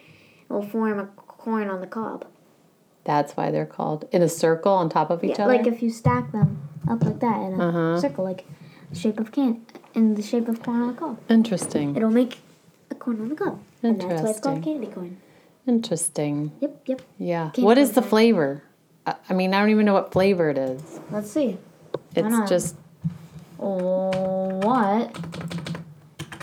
will 0.48 0.62
form 0.62 0.98
a 0.98 1.06
corn 1.06 1.70
on 1.70 1.80
the 1.80 1.86
cob. 1.86 2.26
That's 3.04 3.36
why 3.36 3.52
they're 3.52 3.66
called 3.66 4.08
in 4.12 4.20
a 4.20 4.28
circle 4.28 4.72
on 4.72 4.88
top 4.88 5.10
of 5.10 5.22
each 5.22 5.38
Yeah, 5.38 5.44
other. 5.44 5.54
like 5.56 5.66
if 5.66 5.80
you 5.80 5.90
stack 5.90 6.32
them 6.32 6.68
up 6.88 7.02
like 7.04 7.20
that 7.20 7.40
in 7.42 7.60
a 7.60 7.68
Uh-huh. 7.68 8.00
circle, 8.00 8.24
like 8.24 8.44
the 8.90 8.96
shape 8.98 9.18
of 9.18 9.32
can 9.32 9.62
in 9.94 10.14
the 10.14 10.22
shape 10.22 10.48
of 10.48 10.62
corn 10.62 10.80
on 10.82 10.88
the 10.88 10.94
cob, 10.94 11.18
Interesting. 11.28 11.96
it'll 11.96 12.10
make 12.10 12.38
a 12.90 12.94
corn 12.94 13.20
on 13.20 13.28
the 13.30 13.34
cob, 13.34 13.58
and 13.82 14.00
that's 14.00 14.22
why 14.22 14.30
it's 14.30 14.40
called 14.40 14.62
candy 14.62 14.86
corn. 14.86 15.16
Interesting. 15.66 16.52
Yep, 16.60 16.82
yep. 16.86 17.02
Yeah. 17.18 17.44
Candy 17.50 17.62
what 17.62 17.76
is 17.78 17.92
the 17.92 18.02
flavor? 18.02 18.62
I 19.06 19.32
mean, 19.32 19.54
I 19.54 19.60
don't 19.60 19.70
even 19.70 19.86
know 19.86 19.94
what 19.94 20.12
flavor 20.12 20.50
it 20.50 20.58
is. 20.58 20.82
Let's 21.10 21.30
see. 21.30 21.56
It's 22.14 22.48
just. 22.50 22.76
Oh, 23.60 24.58
what? 24.62 25.16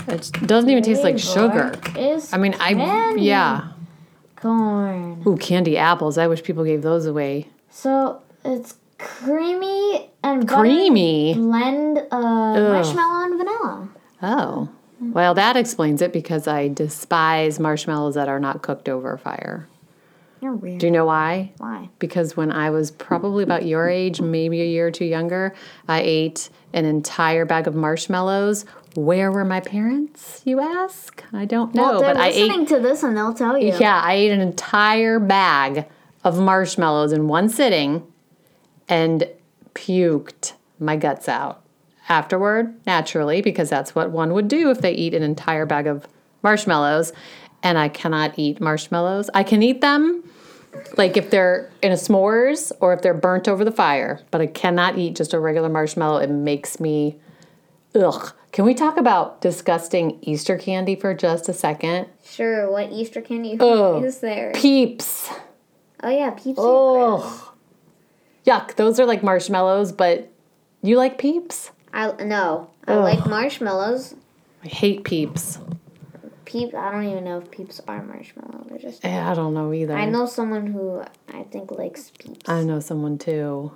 It 0.08 0.32
doesn't 0.46 0.70
even 0.70 0.84
taste 0.84 1.04
like 1.04 1.18
sugar. 1.18 1.74
Is 1.98 2.32
I 2.34 2.38
mean, 2.38 2.56
I 2.60 3.15
yeah. 3.18 3.72
corn. 4.36 5.24
Ooh, 5.25 5.38
candy 5.38 5.77
apples. 5.77 6.18
I 6.18 6.27
wish 6.27 6.44
people 6.44 6.63
gave 6.63 6.82
those 6.82 7.06
away. 7.06 7.48
So 7.70 8.22
it's 8.44 8.75
creamy 8.98 10.10
and 10.24 10.48
Creamy. 10.48 11.34
blend 11.36 11.98
of 11.98 12.10
marshmallow 12.12 13.25
and 13.25 13.38
vanilla. 13.38 13.90
Oh. 14.22 14.70
Well, 15.00 15.34
that 15.34 15.58
explains 15.58 16.02
it 16.02 16.14
because 16.14 16.48
I 16.48 16.70
despise 16.70 17.60
marshmallows 17.60 18.16
that 18.16 18.30
are 18.30 18.40
not 18.40 18.62
cooked 18.62 18.88
over 18.88 19.18
fire. 19.18 19.68
You're 20.42 20.54
weird. 20.54 20.80
Do 20.80 20.88
you 20.88 20.92
know 20.92 21.06
why? 21.06 21.52
Why? 21.58 21.90
Because 22.00 22.38
when 22.38 22.52
I 22.52 22.70
was 22.70 22.92
probably 22.92 23.44
about 23.44 23.66
your 23.66 23.90
age, 23.90 24.22
maybe 24.22 24.62
a 24.62 24.66
year 24.66 24.88
or 24.88 24.92
two 24.92 25.06
younger, 25.06 25.54
I 25.88 26.02
ate 26.02 26.50
an 26.74 26.86
entire 26.86 27.46
bag 27.46 27.68
of 27.68 27.75
marshmallows. 27.75 28.66
Where 28.96 29.32
were 29.32 29.44
my 29.44 29.60
parents, 29.60 30.42
you 30.46 30.60
ask? 30.62 31.24
I 31.34 31.46
don't 31.46 31.74
know, 31.75 31.84
well, 31.84 32.00
they're 32.00 32.14
but 32.14 32.22
I 32.22 32.30
ate 32.30 32.48
listening 32.48 32.66
to 32.68 32.80
this 32.80 33.04
and 33.04 33.18
they'll 33.18 33.34
tell 33.34 33.58
you. 33.58 33.74
Yeah, 33.78 34.00
I 34.02 34.14
ate 34.14 34.32
an 34.32 34.40
entire 34.40 35.20
bag 35.20 35.88
of 36.24 36.40
marshmallows 36.40 37.12
in 37.12 37.28
one 37.28 37.50
sitting 37.50 38.06
and 38.88 39.27
puked 39.74 40.54
my 40.80 40.96
guts 40.96 41.27
out. 41.30 41.62
Afterward, 42.08 42.75
naturally, 42.86 43.42
because 43.42 43.70
that's 43.70 43.96
what 43.96 44.12
one 44.12 44.34
would 44.34 44.48
do 44.48 44.70
if 44.70 44.82
they 44.82 44.92
eat 44.92 45.15
an 45.15 45.24
entire 45.24 45.65
bag 45.65 45.88
of 45.88 46.08
marshmallows. 46.44 47.12
And 47.63 47.80
I 47.80 47.89
cannot 47.89 48.38
eat 48.38 48.62
marshmallows. 48.62 49.32
I 49.34 49.42
can 49.42 49.63
eat 49.63 49.82
them 49.82 50.24
like 50.98 51.18
if 51.18 51.30
they're 51.30 51.72
in 51.82 51.92
a 51.92 51.96
s'mores 51.96 52.72
or 52.80 52.94
if 52.94 53.01
they're 53.01 53.13
burnt 53.13 53.48
over 53.48 53.63
the 53.63 53.72
fire, 53.72 54.22
but 54.32 54.42
I 54.42 54.48
cannot 54.48 54.98
eat 54.98 55.15
just 55.15 55.34
a 55.34 55.39
regular 55.39 55.70
marshmallow. 55.70 56.18
It 56.20 56.30
makes 56.30 56.80
me 56.80 57.20
ugh. 57.96 58.34
Can 58.51 58.65
we 58.65 58.74
talk 58.74 58.98
about 58.98 59.42
disgusting 59.42 60.18
Easter 60.22 60.58
candy 60.58 60.96
for 60.96 61.13
just 61.13 61.50
a 61.50 61.54
second? 61.54 62.08
Sure. 62.24 62.72
What 62.72 62.92
Easter 62.92 63.22
candy 63.22 63.58
Ugh. 63.60 64.04
is 64.04 64.20
there? 64.20 64.54
Peeps. 64.54 65.30
Oh 66.01 66.10
yeah, 66.10 66.30
peeps. 66.32 66.58
Oh, 66.62 67.45
yuck! 68.46 68.75
Those 68.75 69.00
are 69.00 69.06
like 69.06 69.24
marshmallows, 69.24 69.92
but 69.92 70.30
you 70.82 70.98
like 70.98 71.18
Peeps? 71.18 71.72
I 71.94 72.12
no. 72.24 72.70
I 72.88 72.96
like 72.96 73.25
marshmallows. 73.28 74.16
I 74.64 74.68
hate 74.68 75.04
Peeps. 75.04 75.60
Peeps. 76.46 76.74
I 76.75 76.92
don't 76.92 77.06
even 77.06 77.24
know 77.24 77.40
if 77.40 77.50
peeps 77.50 77.82
are 77.88 78.04
marshmallow. 78.04 78.66
They're 78.70 78.78
just. 78.78 79.04
Eh, 79.04 79.24
I 79.30 79.34
don't 79.34 79.54
know 79.54 79.74
either. 79.74 79.96
I 79.96 80.06
know 80.06 80.25
someone 80.25 80.68
who 80.68 81.04
I 81.34 81.44
think 81.44 81.72
likes 81.72 82.12
peeps. 82.20 82.48
I 82.48 82.64
know 82.64 82.80
someone 82.80 83.18
too. 83.18 83.72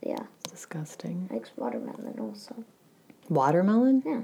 yeah, 0.00 0.20
It's 0.44 0.52
disgusting. 0.52 1.28
likes 1.32 1.50
watermelon 1.56 2.16
also. 2.20 2.64
Watermelon? 3.28 4.02
Yeah. 4.06 4.20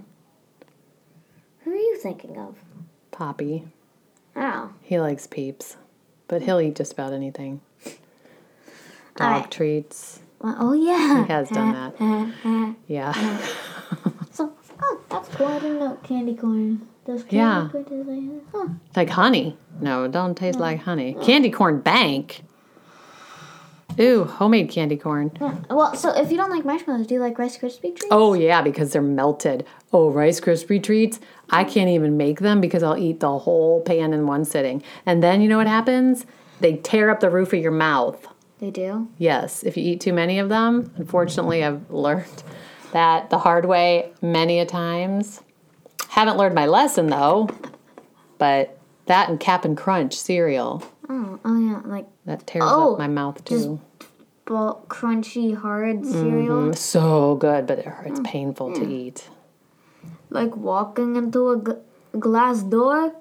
Who 1.65 1.73
are 1.73 1.77
you 1.77 1.97
thinking 1.99 2.39
of? 2.39 2.57
Poppy. 3.11 3.65
Oh. 4.37 4.73
He 4.83 4.99
likes 5.01 5.27
Peeps, 5.27 5.77
but 6.29 6.43
he'll 6.43 6.61
eat 6.61 6.77
just 6.77 6.93
about 6.93 7.13
anything. 7.13 7.61
Dog 9.17 9.27
Alright. 9.33 9.51
treats. 9.51 10.21
Well, 10.41 10.57
oh 10.59 10.73
yeah. 10.73 11.25
He 11.25 11.33
has 11.33 11.49
done 11.51 11.73
that. 11.99 12.75
Yeah. 12.89 13.39
So, 14.33 14.53
oh, 14.83 15.01
that's 15.09 15.29
cool. 15.37 15.47
I 15.47 15.61
didn't 15.61 15.79
know 15.79 15.97
candy 16.03 16.35
corn. 16.35 16.89
Does 17.07 17.23
candy 17.23 17.37
Yeah. 17.37 17.69
corn 17.71 17.85
taste 17.85 18.09
like? 18.09 18.43
Huh. 18.53 18.69
like 18.97 19.11
honey. 19.11 19.57
No, 19.81 20.05
it 20.05 20.11
don't 20.11 20.35
taste 20.35 20.59
like 20.59 20.81
honey. 20.81 21.17
Candy 21.23 21.51
corn 21.51 21.81
bank. 21.81 22.43
Ooh, 24.01 24.25
homemade 24.25 24.71
candy 24.71 24.97
corn. 24.97 25.31
Yeah. 25.41 25.55
Well, 25.71 25.95
so 25.95 26.11
if 26.11 26.33
you 26.33 26.37
don't 26.37 26.51
like 26.51 26.65
marshmallows, 26.65 27.07
do 27.07 27.15
you 27.15 27.21
like 27.21 27.39
Rice 27.39 27.57
Krispie 27.57 27.95
treats? 27.95 28.07
Oh 28.11 28.35
yeah, 28.35 28.61
because 28.61 28.93
they're 28.93 29.03
melted. 29.03 29.65
Oh, 29.93 30.11
Rice 30.11 30.41
Krispie 30.41 30.83
treats. 30.83 31.21
I 31.51 31.63
can't 31.63 31.89
even 31.91 32.17
make 32.17 32.41
them 32.41 32.61
because 32.61 32.83
I'll 32.83 32.99
eat 32.99 33.21
the 33.21 33.39
whole 33.39 33.83
pan 33.83 34.13
in 34.13 34.27
one 34.27 34.45
sitting. 34.45 34.83
And 35.07 35.23
then 35.23 35.41
you 35.43 35.49
know 35.49 35.59
what 35.59 35.69
happens? 35.69 36.27
They 36.59 36.79
tear 36.79 37.09
up 37.11 37.21
the 37.21 37.31
roof 37.31 37.53
of 37.53 37.61
your 37.61 37.71
mouth. 37.71 38.27
They 38.65 38.71
do. 38.71 39.09
Yes, 39.19 39.63
if 39.63 39.77
you 39.77 39.85
eat 39.85 40.01
too 40.01 40.15
many 40.15 40.39
of 40.39 40.49
them. 40.49 40.91
Unfortunately, 40.97 41.63
I've 41.63 41.91
learned 41.91 42.43
that 42.93 43.29
the 43.29 43.37
hard 43.37 43.67
way 43.67 44.11
many 44.23 44.59
a 44.59 44.65
times. 44.65 45.43
Haven't 46.09 46.39
learned 46.39 46.55
my 46.55 46.65
lesson 46.65 47.09
though. 47.09 47.51
But 48.39 48.79
that 49.05 49.29
and 49.29 49.39
Cap'n 49.39 49.77
Crunch 49.77 50.15
cereal 50.17 50.83
Oh, 51.11 51.39
oh 51.45 51.59
yeah, 51.61 51.83
like 51.85 52.07
that 52.25 52.47
tears 52.47 52.65
Oh, 52.67 52.95
up 52.95 52.99
my 52.99 53.07
mouth 53.07 53.45
too. 53.45 53.83
ball, 54.47 54.87
crunchy, 54.89 55.55
hard 55.55 56.07
cereal. 56.07 56.71
Mm, 56.71 56.75
So 56.79 57.35
good, 57.35 57.67
but 57.67 57.81
it 57.81 57.85
hurts 57.85 58.23
painful 58.25 58.73
to 58.77 58.87
eat. 58.91 59.29
Like 60.31 60.57
walking 60.57 61.17
into 61.17 61.51
a 61.51 61.63
g- 61.63 62.19
glass 62.19 62.63
door 62.63 63.13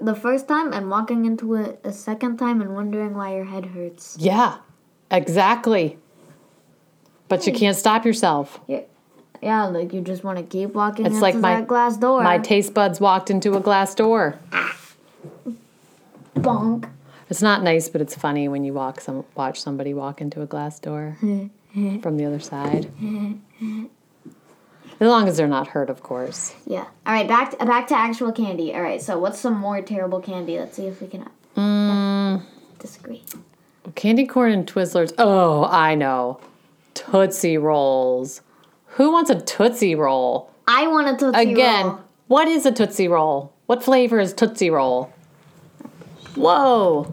the 0.00 0.14
first 0.14 0.48
time 0.48 0.72
and 0.72 0.90
walking 0.90 1.24
into 1.24 1.54
it 1.54 1.80
a 1.84 1.92
second 1.92 2.38
time 2.38 2.60
and 2.60 2.74
wondering 2.74 3.14
why 3.14 3.34
your 3.34 3.44
head 3.44 3.66
hurts. 3.66 4.16
Yeah, 4.18 4.58
exactly. 5.10 5.98
But 7.28 7.46
you 7.46 7.52
hmm. 7.52 7.58
can't 7.58 7.76
stop 7.76 8.04
yourself. 8.04 8.60
Yeah, 8.66 8.82
yeah 9.40 9.64
like 9.64 9.92
you 9.92 10.00
just 10.00 10.24
want 10.24 10.38
to 10.38 10.44
keep 10.44 10.74
walking 10.74 11.06
It's 11.06 11.14
into 11.14 11.22
like 11.22 11.34
my- 11.36 11.56
that 11.56 11.66
glass 11.68 11.96
door. 11.96 12.22
My 12.22 12.38
taste 12.38 12.74
buds 12.74 13.00
walked 13.00 13.30
into 13.30 13.56
a 13.56 13.60
glass 13.60 13.94
door. 13.94 14.38
bonk. 16.36 16.88
It's 17.30 17.40
not 17.40 17.62
nice, 17.62 17.88
but 17.88 18.02
it's 18.02 18.14
funny 18.14 18.48
when 18.48 18.62
you 18.62 18.74
walk 18.74 19.00
some 19.00 19.24
watch 19.34 19.60
somebody 19.60 19.94
walk 19.94 20.20
into 20.20 20.42
a 20.42 20.46
glass 20.46 20.78
door 20.78 21.16
from 21.20 22.16
the 22.18 22.26
other 22.26 22.40
side. 22.40 22.90
As 25.02 25.08
long 25.08 25.26
as 25.26 25.36
they're 25.36 25.48
not 25.48 25.66
hurt, 25.66 25.90
of 25.90 26.00
course. 26.04 26.54
Yeah. 26.64 26.84
All 27.04 27.12
right, 27.12 27.26
back 27.26 27.50
to, 27.50 27.66
back 27.66 27.88
to 27.88 27.96
actual 27.96 28.30
candy. 28.30 28.72
All 28.72 28.82
right, 28.82 29.02
so 29.02 29.18
what's 29.18 29.36
some 29.40 29.54
more 29.58 29.82
terrible 29.82 30.20
candy? 30.20 30.60
Let's 30.60 30.76
see 30.76 30.86
if 30.86 31.00
we 31.02 31.08
can 31.08 31.28
Mm, 31.56 32.42
disagree. 32.78 33.24
candy 33.96 34.26
corn 34.26 34.52
and 34.52 34.64
Twizzlers. 34.64 35.12
Oh, 35.18 35.64
I 35.64 35.96
know. 35.96 36.38
Tootsie 36.94 37.58
Rolls. 37.58 38.42
Who 38.94 39.10
wants 39.10 39.28
a 39.28 39.40
Tootsie 39.40 39.96
Roll? 39.96 40.48
I 40.68 40.86
want 40.86 41.08
a 41.08 41.16
Tootsie 41.16 41.50
Again, 41.50 41.84
Roll. 41.86 41.94
Again, 41.94 42.04
what 42.28 42.46
is 42.46 42.64
a 42.64 42.70
Tootsie 42.70 43.08
Roll? 43.08 43.52
What 43.66 43.82
flavor 43.82 44.20
is 44.20 44.32
Tootsie 44.32 44.70
Roll? 44.70 45.12
Whoa. 46.36 47.12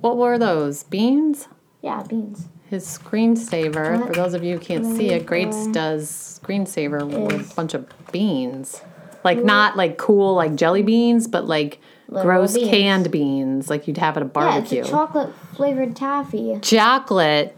what 0.00 0.16
were 0.16 0.38
those? 0.38 0.84
Beans? 0.84 1.48
Yeah, 1.82 2.04
beans. 2.04 2.46
His 2.70 2.86
screensaver, 2.86 4.06
for 4.06 4.12
those 4.12 4.32
of 4.32 4.44
you 4.44 4.54
who 4.54 4.60
can't 4.60 4.86
see 4.96 5.08
it, 5.08 5.26
flavor 5.26 5.66
does 5.72 6.40
screensaver 6.40 7.04
with 7.04 7.50
a 7.50 7.54
bunch 7.56 7.74
of 7.74 7.84
beans. 8.12 8.80
Like 9.24 9.42
not 9.44 9.76
like 9.76 9.98
cool 9.98 10.34
like 10.36 10.54
jelly 10.54 10.82
beans, 10.82 11.26
but 11.26 11.46
like 11.46 11.80
Literal 12.08 12.22
gross 12.38 12.54
beans. 12.54 12.70
canned 12.70 13.10
beans 13.10 13.68
like 13.68 13.88
you'd 13.88 13.98
have 13.98 14.16
at 14.16 14.22
a 14.22 14.26
barbecue. 14.26 14.76
Yeah, 14.76 14.80
it's 14.82 14.88
a 14.88 14.92
chocolate 14.92 15.34
flavored 15.56 15.96
taffy. 15.96 16.60
chocolate. 16.62 17.56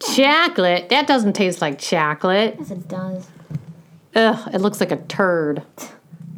Chocolate? 0.00 0.88
That 0.88 1.06
doesn't 1.06 1.34
taste 1.34 1.60
like 1.60 1.78
chocolate. 1.78 2.56
Yes, 2.58 2.72
it 2.72 2.88
does. 2.88 3.28
Ugh, 4.16 4.50
it 4.52 4.60
looks 4.60 4.80
like 4.80 4.90
a 4.90 4.96
turd. 4.96 5.62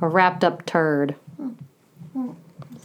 A 0.03 0.09
wrapped 0.09 0.45
up 0.45 0.67
turd. 0.67 1.17
Mm, 1.41 1.55
mm. 2.15 2.35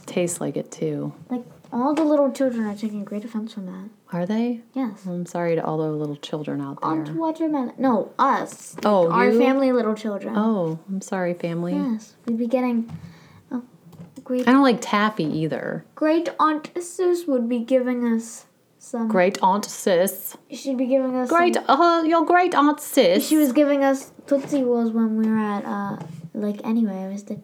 Tastes 0.06 0.40
like 0.40 0.56
it 0.56 0.70
too. 0.72 1.12
Like 1.28 1.44
all 1.70 1.92
the 1.94 2.02
little 2.04 2.32
children 2.32 2.64
are 2.64 2.74
taking 2.74 3.04
great 3.04 3.26
offense 3.26 3.52
from 3.52 3.66
that. 3.66 3.90
Are 4.12 4.26
they? 4.26 4.60
Yes. 4.74 5.06
I'm 5.06 5.24
sorry 5.24 5.54
to 5.56 5.64
all 5.64 5.78
the 5.78 5.90
little 5.90 6.16
children 6.16 6.60
out 6.60 6.80
there. 6.82 7.02
to 7.04 7.12
watermelon. 7.14 7.72
No, 7.78 8.12
us. 8.18 8.76
Oh, 8.84 9.10
our 9.10 9.30
you? 9.30 9.38
family, 9.38 9.72
little 9.72 9.94
children. 9.94 10.34
Oh, 10.36 10.78
I'm 10.88 11.00
sorry, 11.00 11.32
family. 11.32 11.72
Yes, 11.72 12.14
we'd 12.26 12.36
be 12.36 12.46
getting. 12.46 12.94
Oh, 13.50 13.62
great, 14.22 14.46
I 14.46 14.52
don't 14.52 14.62
like 14.62 14.78
taffy 14.82 15.24
either. 15.24 15.86
great 15.94 16.28
aunt 16.38 16.70
Sis 16.78 17.26
would 17.26 17.48
be 17.48 17.60
giving 17.60 18.04
us 18.04 18.44
some. 18.78 19.08
Great 19.08 19.38
Aunt 19.42 19.64
Sis. 19.64 20.36
She'd 20.50 20.76
be 20.76 20.86
giving 20.86 21.16
us. 21.16 21.30
Great, 21.30 21.54
some- 21.54 21.70
uh, 21.70 22.02
your 22.02 22.26
great 22.26 22.54
Aunt 22.54 22.80
Sis. 22.80 23.26
she 23.26 23.38
was 23.38 23.52
giving 23.52 23.82
us 23.82 24.12
Tootsie 24.26 24.62
Rolls 24.62 24.92
when 24.92 25.16
we 25.16 25.26
were 25.26 25.38
at 25.38 25.64
uh, 25.64 25.96
like 26.34 26.60
anyway, 26.66 27.04
it 27.04 27.12
was 27.12 27.24
the. 27.24 27.40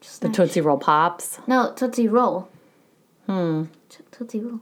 Just 0.00 0.22
the. 0.22 0.28
Tootsie 0.30 0.60
Roll 0.62 0.78
Pops. 0.78 1.38
No, 1.46 1.72
Tootsie 1.76 2.08
Roll. 2.08 2.48
Hmm. 3.26 3.64
Tootsie 4.10 4.40
Roll. 4.40 4.60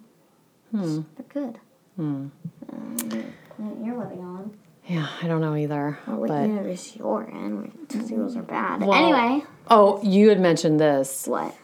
Hmm. 0.70 1.00
They're 1.16 1.26
good. 1.28 1.58
Hmm. 1.96 2.26
Um, 2.72 3.32
you're 3.84 3.98
living 3.98 4.20
on. 4.20 4.56
Yeah, 4.86 5.06
I 5.22 5.26
don't 5.26 5.40
know 5.40 5.54
either. 5.54 5.98
Or 6.06 6.16
what 6.16 6.28
but 6.28 6.42
universe 6.48 6.96
you're 6.96 7.24
in? 7.24 7.72
are 8.36 8.42
bad. 8.42 8.80
Well- 8.82 8.94
anyway, 8.94 9.44
oh, 9.70 10.00
you 10.02 10.28
had 10.30 10.40
mentioned 10.40 10.80
this 10.80 11.26
what? 11.26 11.54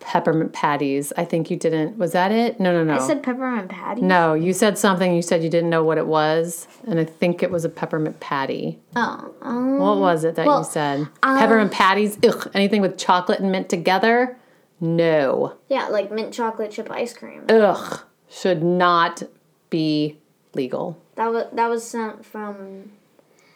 peppermint 0.00 0.52
patties. 0.52 1.12
I 1.16 1.24
think 1.24 1.50
you 1.50 1.56
didn't. 1.56 1.98
Was 1.98 2.12
that 2.12 2.30
it? 2.30 2.60
No, 2.60 2.72
no, 2.72 2.84
no. 2.84 2.94
I 3.02 3.06
said 3.06 3.22
peppermint 3.22 3.68
patty. 3.68 4.00
no, 4.02 4.34
you 4.34 4.52
said 4.52 4.78
something. 4.78 5.14
You 5.14 5.22
said 5.22 5.42
you 5.42 5.50
didn't 5.50 5.70
know 5.70 5.82
what 5.82 5.98
it 5.98 6.06
was, 6.06 6.68
and 6.86 7.00
I 7.00 7.04
think 7.04 7.42
it 7.42 7.50
was 7.50 7.64
a 7.64 7.68
peppermint 7.68 8.20
patty. 8.20 8.78
Oh. 8.94 9.34
Um, 9.42 9.78
What 9.78 9.98
was 9.98 10.22
it 10.24 10.36
that 10.36 10.46
well, 10.46 10.60
you 10.60 10.64
said? 10.64 11.08
uh, 11.22 11.38
peppermint 11.38 11.72
patties. 11.72 12.18
Ugh. 12.24 12.50
Anything 12.54 12.80
with 12.80 12.96
chocolate 12.96 13.40
and 13.40 13.50
mint 13.50 13.68
together? 13.68 14.36
No. 14.80 15.54
Yeah, 15.68 15.88
like 15.88 16.12
mint 16.12 16.32
chocolate 16.32 16.70
chip 16.70 16.90
ice 16.90 17.12
cream. 17.12 17.44
Ugh. 17.48 18.00
Should 18.30 18.62
not 18.62 19.22
be 19.70 20.16
legal. 20.54 20.98
That 21.16 21.30
was 21.32 21.46
that 21.52 21.68
was 21.68 21.84
sent 21.84 22.24
from. 22.24 22.92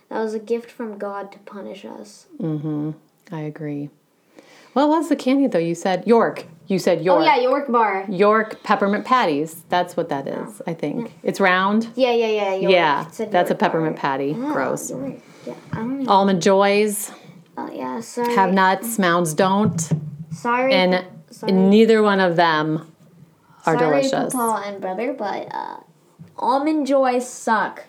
That 0.09 0.19
was 0.21 0.35
a 0.35 0.39
gift 0.39 0.71
from 0.71 0.99
God 0.99 1.33
to 1.33 1.39
punish 1.41 1.85
us. 1.85 2.27
Mhm. 2.41 2.95
I 3.31 3.41
agree. 3.41 3.89
What 4.75 4.89
was 4.89 5.09
the 5.09 5.17
candy 5.17 5.47
though? 5.47 5.59
You 5.59 5.75
said 5.75 6.07
York. 6.07 6.47
You 6.67 6.79
said 6.79 7.03
York. 7.05 7.21
Oh 7.21 7.25
yeah, 7.25 7.37
York 7.39 7.71
bar. 7.71 8.07
York 8.09 8.63
peppermint 8.63 9.05
patties. 9.05 9.63
That's 9.69 9.97
what 9.97 10.09
that 10.09 10.27
is. 10.27 10.63
I 10.67 10.73
think 10.75 11.13
it's 11.23 11.41
round. 11.41 11.89
Yeah, 11.95 12.13
yeah, 12.13 12.27
yeah. 12.29 12.55
York. 12.55 12.73
Yeah, 12.73 13.05
that's 13.05 13.21
a 13.21 13.25
York 13.25 13.33
bar. 13.49 13.55
peppermint 13.57 13.97
patty. 13.97 14.35
Oh, 14.37 14.53
Gross. 14.53 14.91
York. 14.91 15.15
Yeah, 15.47 15.55
I 15.73 15.77
don't 15.77 15.95
even. 15.95 16.09
Almond 16.09 16.41
joys 16.43 17.11
Oh 17.59 17.71
yeah, 17.71 18.01
sorry. 18.01 18.35
have 18.35 18.53
nuts. 18.53 18.99
Mounds 18.99 19.35
don't, 19.35 19.79
Sorry. 20.33 20.73
and 20.73 21.05
sorry. 21.31 21.53
neither 21.53 22.03
one 22.03 22.21
of 22.21 22.37
them 22.37 22.92
are 23.67 23.79
sorry, 23.79 24.03
delicious. 24.03 24.35
Papa 24.35 24.69
and 24.69 24.81
brother, 24.81 25.13
but 25.13 25.49
uh, 25.55 25.77
almond 26.37 26.87
joys 26.87 27.29
suck. 27.29 27.85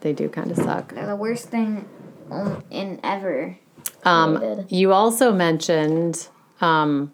They 0.00 0.12
do 0.12 0.28
kind 0.28 0.50
of 0.50 0.56
suck. 0.56 0.92
They're 0.94 1.06
the 1.06 1.16
worst 1.16 1.48
thing 1.48 1.88
um, 2.30 2.62
in 2.70 3.00
ever. 3.02 3.56
Um, 4.04 4.66
you 4.68 4.92
also 4.92 5.32
mentioned. 5.32 6.28
Um, 6.60 7.12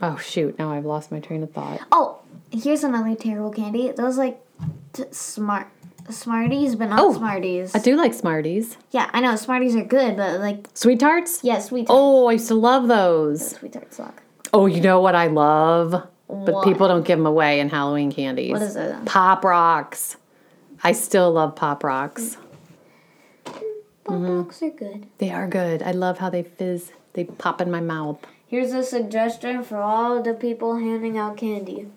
oh 0.00 0.16
shoot! 0.16 0.58
Now 0.58 0.72
I've 0.72 0.84
lost 0.86 1.10
my 1.10 1.20
train 1.20 1.42
of 1.42 1.52
thought. 1.52 1.80
Oh, 1.92 2.20
here's 2.52 2.84
another 2.84 3.14
terrible 3.16 3.50
candy. 3.50 3.90
Those 3.90 4.16
like 4.18 4.40
t- 4.92 5.04
smart 5.10 5.68
Smarties, 6.08 6.76
but 6.76 6.88
not 6.88 7.00
Oh, 7.00 7.12
Smarties. 7.12 7.74
I 7.74 7.80
do 7.80 7.96
like 7.96 8.14
Smarties. 8.14 8.76
yeah, 8.92 9.10
I 9.12 9.20
know 9.20 9.34
Smarties 9.34 9.74
are 9.74 9.82
good, 9.84 10.16
but 10.16 10.38
like 10.38 10.68
Sweet 10.74 11.00
tarts. 11.00 11.40
yeah, 11.42 11.58
sweet. 11.58 11.88
Tarts. 11.88 11.98
Oh, 11.98 12.26
I 12.28 12.32
used 12.34 12.46
to 12.48 12.54
love 12.54 12.86
those. 12.86 13.56
sweet 13.56 13.72
tarts 13.72 13.96
suck. 13.96 14.22
Oh, 14.52 14.66
you 14.66 14.80
know 14.80 15.00
what 15.00 15.16
I 15.16 15.26
love? 15.26 16.06
But 16.28 16.54
What? 16.54 16.64
people 16.64 16.88
don't 16.88 17.04
give 17.06 17.18
them 17.18 17.26
away 17.26 17.60
in 17.60 17.68
Halloween 17.68 18.10
candies. 18.10 18.52
What 18.52 18.62
is 18.62 18.76
it? 18.76 19.04
Pop 19.04 19.44
rocks. 19.44 20.16
I 20.82 20.92
still 20.92 21.30
love 21.32 21.54
pop 21.56 21.84
rocks. 21.84 22.36
Pop 23.44 23.62
Mm-hmm. 24.06 24.26
rocks 24.38 24.62
are 24.62 24.70
good. 24.70 25.06
They 25.18 25.30
are 25.30 25.46
good. 25.48 25.82
I 25.82 25.90
love 25.92 26.18
how 26.18 26.30
they 26.30 26.42
fizz. 26.42 26.92
They 27.14 27.24
pop 27.24 27.60
in 27.60 27.70
my 27.70 27.80
mouth. 27.80 28.18
Here's 28.46 28.72
a 28.72 28.82
suggestion 28.82 29.64
for 29.64 29.78
all 29.78 30.22
the 30.22 30.34
people 30.34 30.76
handing 30.76 31.18
out 31.18 31.36
candy. 31.36 31.88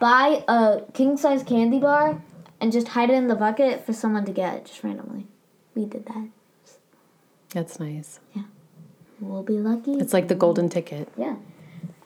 Buy 0.00 0.42
a 0.48 0.80
king 0.94 1.16
size 1.16 1.42
candy 1.42 1.78
bar 1.78 2.20
and 2.60 2.72
just 2.72 2.88
hide 2.88 3.10
it 3.10 3.14
in 3.14 3.28
the 3.28 3.36
bucket 3.36 3.84
for 3.86 3.92
someone 3.92 4.24
to 4.24 4.32
get 4.32 4.66
just 4.66 4.82
randomly. 4.82 5.26
We 5.74 5.84
did 5.84 6.06
that. 6.06 6.28
That's 7.50 7.78
nice. 7.78 8.18
Yeah. 8.34 8.42
We'll 9.20 9.42
be 9.42 9.54
lucky. 9.58 9.92
It's 9.94 10.12
like 10.12 10.28
the 10.28 10.34
golden 10.34 10.68
ticket. 10.68 11.08
yeah. 11.16 11.36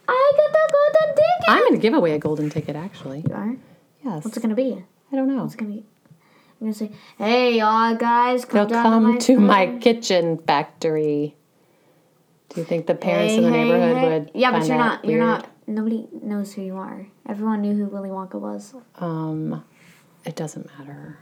I 0.08 0.32
got 0.36 0.52
the 0.52 0.72
golden 0.72 0.81
ticket. 0.92 1.48
I'm 1.48 1.60
going 1.60 1.72
to 1.74 1.78
give 1.78 1.94
away 1.94 2.12
a 2.12 2.18
golden 2.18 2.50
ticket, 2.50 2.76
actually. 2.76 3.24
You 3.28 3.34
are? 3.34 3.56
Yes. 4.04 4.24
What's 4.24 4.36
it 4.36 4.40
gonna 4.40 4.54
be? 4.56 4.84
I 5.12 5.16
don't 5.16 5.28
know. 5.28 5.42
What's 5.42 5.54
it 5.54 5.58
gonna 5.58 5.70
be? 5.72 5.84
I'm 6.60 6.66
gonna 6.66 6.74
say, 6.74 6.90
hey, 7.18 7.58
y'all 7.58 7.94
guys, 7.94 8.44
come 8.44 8.58
They'll 8.58 8.66
down 8.66 8.82
come 8.82 9.18
to 9.18 9.36
my, 9.38 9.66
to 9.66 9.72
my 9.72 9.78
kitchen 9.78 10.38
factory. 10.38 11.36
Do 12.48 12.60
you 12.60 12.66
think 12.66 12.86
the 12.86 12.94
parents 12.94 13.32
Hey, 13.34 13.38
in 13.38 13.44
the 13.44 13.50
hey, 13.50 13.64
neighborhood 13.64 13.96
hey. 13.96 14.18
would? 14.18 14.30
Yeah, 14.34 14.50
but 14.50 14.66
you're 14.66 14.76
not. 14.76 15.04
You're 15.04 15.24
weird? 15.24 15.42
not. 15.42 15.48
Nobody 15.68 16.08
knows 16.20 16.52
who 16.52 16.62
you 16.62 16.76
are. 16.76 17.06
Everyone 17.28 17.62
knew 17.62 17.74
who 17.76 17.86
Willy 17.86 18.08
Wonka 18.10 18.34
was. 18.40 18.74
Um, 18.96 19.64
it 20.24 20.34
doesn't 20.34 20.66
matter. 20.78 21.18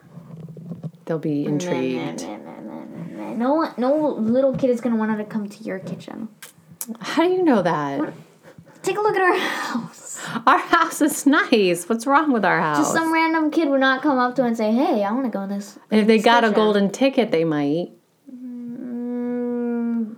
They'll 1.05 1.19
be 1.19 1.45
intrigued. 1.45 2.23
No 2.23 3.55
one, 3.55 3.75
no 3.77 4.09
little 4.19 4.57
kid 4.57 4.71
is 4.71 4.81
gonna 4.81 4.97
want 4.97 5.17
to 5.19 5.25
come 5.25 5.49
to 5.49 5.65
your 5.65 5.79
kitchen. 5.79 6.29
How 7.01 7.25
do 7.25 7.31
you 7.33 7.43
know 7.43 7.61
that? 7.63 8.13
Take 8.83 8.97
a 8.97 9.01
look 9.01 9.16
at 9.16 9.23
our 9.23 9.38
house. 9.38 10.21
Our 10.47 10.59
house 10.59 11.01
is 11.01 11.27
nice. 11.27 11.88
What's 11.88 12.07
wrong 12.07 12.33
with 12.33 12.45
our 12.45 12.61
house? 12.61 12.79
Just 12.79 12.93
some 12.93 13.12
random 13.12 13.51
kid 13.51 13.69
would 13.69 13.81
not 13.81 14.03
come 14.03 14.19
up 14.19 14.35
to 14.37 14.45
and 14.45 14.57
say, 14.57 14.73
"Hey, 14.73 15.05
I 15.05 15.12
want 15.12 15.25
to 15.25 15.31
go 15.31 15.43
in 15.43 15.51
this." 15.51 15.79
if 15.90 16.07
they 16.07 16.19
got 16.19 16.45
a 16.45 16.49
kitchen." 16.49 16.55
golden 16.55 16.90
ticket, 16.90 17.31
they 17.31 17.45
might. 17.45 17.90
Mm, 18.33 20.16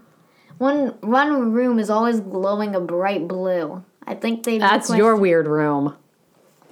one 0.58 0.94
one 1.00 1.52
room 1.52 1.78
is 1.78 1.90
always 1.90 2.20
glowing 2.20 2.74
a 2.74 2.80
bright 2.80 3.26
blue. 3.26 3.82
I 4.06 4.14
think 4.14 4.44
they. 4.44 4.58
That's 4.58 4.90
your 4.90 5.16
weird 5.16 5.46
room 5.46 5.96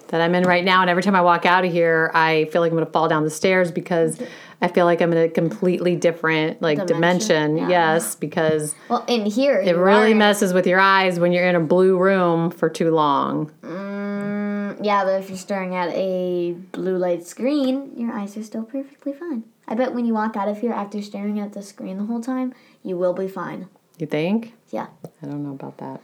that 0.09 0.21
I'm 0.21 0.35
in 0.35 0.45
right 0.45 0.65
now. 0.65 0.81
And 0.81 0.91
every 0.91 1.03
time 1.03 1.15
I 1.15 1.23
walk 1.23 1.47
out 1.47 1.65
of 1.65 1.73
here, 1.73 2.11
I 2.15 2.47
feel 2.47 2.61
like 2.63 2.71
I'm 2.71 2.77
going 2.77 2.87
to 2.87 2.93
fall 2.93 3.09
down 3.09 3.25
the 3.25 3.31
stairs 3.31 3.71
because 3.71 4.21
I 4.63 4.69
feel 4.69 4.85
like 4.85 5.01
I'm 5.01 5.13
in 5.13 5.19
a 5.19 5.29
completely 5.29 5.97
different 5.97 6.61
like 6.61 6.87
Dimension? 6.87 7.55
dimension. 7.55 7.57
Yeah. 7.59 7.69
Yes, 7.95 8.15
because 8.15 8.75
Well, 8.89 9.05
in 9.09 9.25
here, 9.25 9.59
it 9.61 9.75
really 9.77 10.13
messes 10.13 10.53
with 10.53 10.67
your 10.67 10.79
eyes 10.81 11.19
when 11.19 11.33
you're 11.33 11.47
in 11.49 11.57
a 11.57 11.61
blue 11.61 11.97
room 11.97 12.51
for 12.51 12.69
too 12.69 12.91
long. 12.91 13.51
Mm, 13.63 14.85
yeah, 14.85 15.05
but 15.05 15.21
if 15.23 15.31
you're 15.31 15.39
staring 15.39 15.75
at 15.75 15.89
a 15.95 16.53
blue 16.73 16.99
light 16.99 17.27
screen, 17.27 17.93
your 17.97 18.13
eyes 18.13 18.37
are 18.37 18.43
still 18.43 18.65
perfectly 18.65 19.13
fine. 19.15 19.45
I 19.67 19.75
bet 19.75 19.95
when 19.95 20.05
you 20.05 20.13
walk 20.15 20.37
out 20.37 20.49
of 20.49 20.61
here 20.61 20.73
after 20.73 21.01
staring 21.01 21.39
at 21.41 21.53
the 21.55 21.63
screen 21.63 21.97
the 21.99 22.05
whole 22.05 22.21
time, 22.21 22.53
you 22.83 22.99
will 22.99 23.15
be 23.15 23.29
fine. 23.29 23.69
You 23.99 24.07
think? 24.07 24.53
Yeah. 24.71 24.89
I 25.23 25.27
don't 25.27 25.43
know 25.45 25.53
about 25.53 25.79
that. 25.79 26.01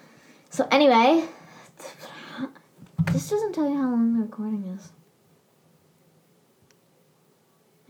So 0.50 0.66
anyway, 0.70 1.24
this 3.12 3.28
doesn't 3.28 3.54
tell 3.54 3.68
you 3.68 3.76
how 3.76 3.90
long 3.90 4.14
the 4.14 4.22
recording 4.22 4.66
is. 4.66 4.92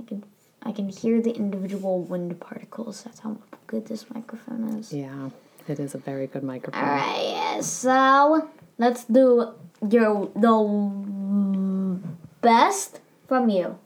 I 0.00 0.04
can 0.04 0.24
I 0.66 0.72
can 0.72 0.88
hear 0.88 1.20
the 1.22 1.30
individual 1.30 2.02
wind 2.02 2.40
particles. 2.40 3.04
That's 3.04 3.20
how 3.20 3.36
good 3.68 3.86
this 3.86 4.04
microphone 4.12 4.64
is. 4.78 4.92
Yeah, 4.92 5.30
it 5.68 5.78
is 5.78 5.94
a 5.94 5.98
very 5.98 6.26
good 6.26 6.42
microphone. 6.42 6.82
All 6.82 6.96
right, 6.96 7.62
so 7.62 8.48
let's 8.76 9.04
do 9.04 9.54
your 9.88 10.28
the 10.34 12.00
best 12.40 12.98
from 13.28 13.48
you. 13.48 13.78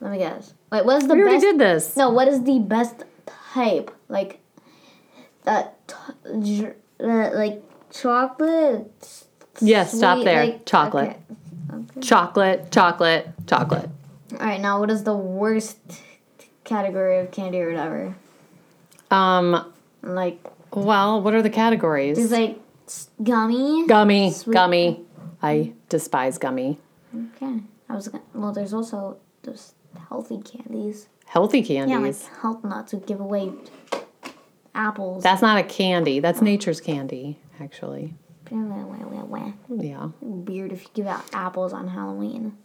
Let 0.00 0.12
me 0.12 0.18
guess. 0.18 0.52
Wait, 0.70 0.84
what 0.84 1.02
is 1.02 1.08
the 1.08 1.14
We 1.14 1.22
already 1.22 1.36
best? 1.36 1.44
did 1.46 1.58
this. 1.58 1.96
No, 1.96 2.10
what 2.10 2.28
is 2.28 2.42
the 2.44 2.58
best 2.58 3.04
type? 3.54 3.90
Like, 4.08 4.40
uh, 5.46 5.64
t- 5.86 6.66
uh 7.00 7.30
like 7.32 7.62
chocolate. 7.90 9.24
Yes, 9.60 9.96
stop 9.96 10.22
there. 10.24 10.44
like- 10.44 10.66
Chocolate. 10.66 11.08
okay. 11.08 11.18
Okay. 11.74 12.00
Chocolate, 12.00 12.70
chocolate, 12.70 13.28
chocolate. 13.46 13.88
All 14.32 14.46
right, 14.46 14.60
now 14.60 14.78
what 14.80 14.90
is 14.90 15.04
the 15.04 15.16
worst 15.16 15.78
category 16.68 17.18
of 17.18 17.30
candy 17.30 17.60
or 17.60 17.68
whatever? 17.70 18.14
Um, 19.10 19.72
Like, 20.02 20.38
well, 20.72 21.20
what 21.22 21.34
are 21.34 21.42
the 21.42 21.50
categories? 21.50 22.18
is 22.18 22.30
like 22.30 22.60
gummy. 23.22 23.86
gummy, 23.86 24.30
Sweet. 24.30 24.52
gummy, 24.54 25.00
I 25.42 25.72
despise 25.88 26.38
gummy. 26.38 26.78
Okay. 27.36 27.60
I 27.88 27.94
was 27.94 28.08
gonna, 28.08 28.22
well. 28.34 28.52
There's 28.52 28.74
also 28.74 29.16
those 29.42 29.72
healthy 30.08 30.40
candies. 30.42 31.08
Healthy 31.26 31.62
candies. 31.62 31.90
Yeah, 31.90 31.98
like 31.98 32.40
health 32.42 32.62
nuts 32.64 32.92
who 32.92 33.00
give 33.00 33.20
away 33.20 33.52
apples. 34.74 35.22
That's 35.22 35.42
not 35.42 35.58
a 35.58 35.62
candy. 35.62 36.20
That's 36.20 36.40
nature's 36.42 36.80
candy, 36.80 37.38
actually. 37.60 38.14
Yeah. 38.50 40.08
Weird 40.20 40.72
if 40.72 40.82
you 40.84 40.88
give 40.94 41.06
out 41.06 41.22
apples 41.32 41.72
on 41.72 41.88
Halloween. 41.88 42.56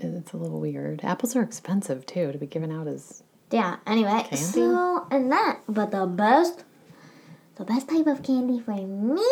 It's 0.00 0.32
a 0.32 0.36
little 0.36 0.60
weird. 0.60 1.00
Apples 1.04 1.36
are 1.36 1.42
expensive 1.42 2.06
too 2.06 2.32
to 2.32 2.38
be 2.38 2.46
given 2.46 2.72
out 2.72 2.86
as. 2.86 3.22
Yeah. 3.50 3.76
Anyway, 3.86 4.10
Candy? 4.10 4.36
so 4.36 5.06
and 5.10 5.30
that, 5.32 5.60
but 5.68 5.90
the 5.90 6.06
best, 6.06 6.64
the 7.56 7.64
best 7.64 7.88
type 7.88 8.06
of 8.06 8.22
candy 8.22 8.60
for 8.60 8.74
me 8.74 9.24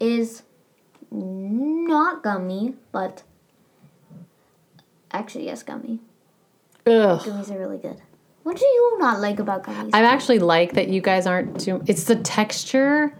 is 0.00 0.42
not 1.10 2.22
gummy, 2.22 2.74
but 2.92 3.22
actually 5.10 5.46
yes, 5.46 5.62
gummy. 5.62 6.00
Ugh. 6.86 7.20
Gummies 7.20 7.50
are 7.50 7.58
really 7.58 7.78
good. 7.78 8.00
What 8.44 8.56
do 8.56 8.64
you 8.64 8.96
not 9.00 9.20
like 9.20 9.40
about 9.40 9.64
gummies? 9.64 9.90
I 9.92 10.04
actually 10.04 10.38
like 10.38 10.74
that 10.74 10.88
you 10.88 11.00
guys 11.00 11.26
aren't 11.26 11.60
too. 11.60 11.82
It's 11.86 12.04
the 12.04 12.16
texture 12.16 13.12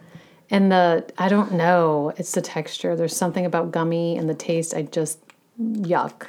and 0.51 0.71
the. 0.71 1.05
I 1.19 1.29
don't 1.29 1.53
know. 1.53 2.13
It's 2.17 2.33
the 2.33 2.43
texture. 2.43 2.95
There's 2.95 3.17
something 3.17 3.45
about 3.45 3.73
gummy 3.73 4.17
and 4.17 4.29
the 4.29 4.35
taste. 4.35 4.73
I 4.73 4.83
just 4.83 5.19
yuck. 5.61 6.27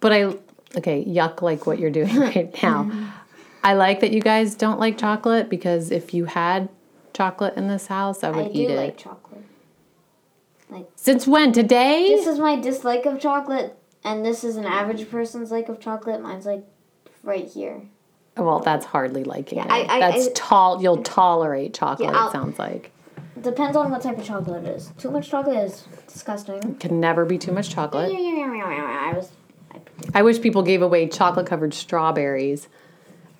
But 0.00 0.12
I 0.12 0.22
okay 0.76 1.04
yuck 1.04 1.42
like 1.42 1.66
what 1.66 1.78
you're 1.78 1.90
doing 1.90 2.16
right 2.20 2.62
now. 2.62 3.12
I 3.64 3.74
like 3.74 4.00
that 4.00 4.12
you 4.12 4.20
guys 4.20 4.54
don't 4.54 4.80
like 4.80 4.98
chocolate 4.98 5.48
because 5.48 5.90
if 5.90 6.12
you 6.14 6.24
had 6.24 6.68
chocolate 7.14 7.54
in 7.56 7.68
this 7.68 7.86
house, 7.86 8.24
I 8.24 8.30
would 8.30 8.46
I 8.46 8.48
eat 8.48 8.66
do 8.66 8.72
it. 8.72 8.76
like 8.76 8.96
chocolate. 8.98 9.44
Like 10.70 10.86
Since 10.96 11.26
when? 11.26 11.52
Today? 11.52 12.08
This 12.08 12.26
is 12.26 12.38
my 12.38 12.56
dislike 12.56 13.04
of 13.06 13.20
chocolate, 13.20 13.76
and 14.04 14.24
this 14.24 14.42
is 14.42 14.56
an 14.56 14.64
average 14.64 15.10
person's 15.10 15.50
like 15.50 15.68
of 15.68 15.78
chocolate. 15.80 16.20
Mine's 16.22 16.46
like 16.46 16.64
right 17.22 17.46
here. 17.48 17.82
well, 18.36 18.60
that's 18.60 18.86
hardly 18.86 19.22
liking 19.24 19.58
it. 19.58 19.66
I- 19.70 19.82
I- 19.96 20.00
that's 20.00 20.28
I- 20.28 20.32
tall. 20.34 20.82
You'll 20.82 21.02
tolerate 21.02 21.74
chocolate. 21.74 22.08
Yeah, 22.10 22.16
I'll- 22.18 22.28
it 22.28 22.32
sounds 22.32 22.58
like 22.58 22.90
Depends 23.40 23.76
on 23.76 23.90
what 23.90 24.02
type 24.02 24.18
of 24.18 24.24
chocolate 24.24 24.64
it 24.64 24.68
is. 24.76 24.92
Too 24.98 25.10
much 25.10 25.30
chocolate 25.30 25.56
is 25.56 25.84
disgusting. 26.06 26.74
can 26.76 27.00
never 27.00 27.24
be 27.24 27.38
too 27.38 27.52
much 27.52 27.70
chocolate. 27.70 28.12
I 28.12 29.12
was. 29.16 29.30
I 30.14 30.22
wish 30.22 30.40
people 30.40 30.62
gave 30.62 30.82
away 30.82 31.08
chocolate 31.08 31.46
covered 31.46 31.72
strawberries 31.72 32.68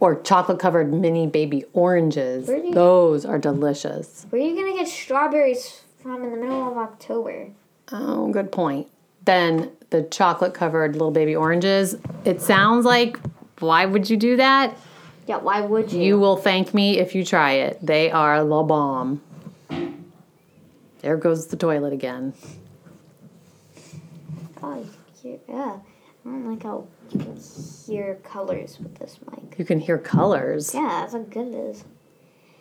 or 0.00 0.20
chocolate 0.22 0.58
covered 0.58 0.92
mini 0.92 1.26
baby 1.26 1.64
oranges. 1.74 2.48
You- 2.48 2.72
Those 2.72 3.24
are 3.26 3.38
delicious. 3.38 4.26
Where 4.30 4.40
are 4.40 4.44
you 4.44 4.56
gonna 4.56 4.76
get 4.78 4.88
strawberries 4.88 5.82
from 6.02 6.24
in 6.24 6.30
the 6.30 6.36
middle 6.38 6.68
of 6.70 6.76
October? 6.78 7.48
Oh, 7.92 8.28
good 8.28 8.50
point. 8.50 8.86
Then 9.24 9.70
the 9.90 10.02
chocolate 10.04 10.54
covered 10.54 10.94
little 10.94 11.10
baby 11.10 11.36
oranges. 11.36 11.96
It 12.24 12.40
sounds 12.40 12.84
like, 12.86 13.18
why 13.60 13.84
would 13.84 14.08
you 14.08 14.16
do 14.16 14.36
that? 14.38 14.74
Yeah, 15.26 15.36
why 15.36 15.60
would 15.60 15.92
you? 15.92 16.02
You 16.02 16.18
will 16.18 16.36
thank 16.36 16.72
me 16.74 16.98
if 16.98 17.14
you 17.14 17.24
try 17.24 17.52
it. 17.52 17.78
They 17.82 18.10
are 18.10 18.42
la 18.42 18.62
bomb. 18.62 19.20
There 21.02 21.16
goes 21.16 21.48
the 21.48 21.56
toilet 21.56 21.92
again. 21.92 22.32
Oh, 24.62 24.86
hear, 25.20 25.38
yeah. 25.48 25.78
I 26.24 26.28
don't 26.28 26.48
like 26.48 26.62
how 26.62 26.86
you 27.10 27.18
can 27.18 27.36
hear 27.86 28.14
colors 28.22 28.78
with 28.78 28.94
this 28.94 29.18
mic. 29.30 29.58
You 29.58 29.64
can 29.64 29.80
hear 29.80 29.98
colors. 29.98 30.72
Yeah, 30.72 30.88
that's 30.88 31.14
how 31.14 31.18
good 31.20 31.48
it 31.48 31.54
is. 31.54 31.84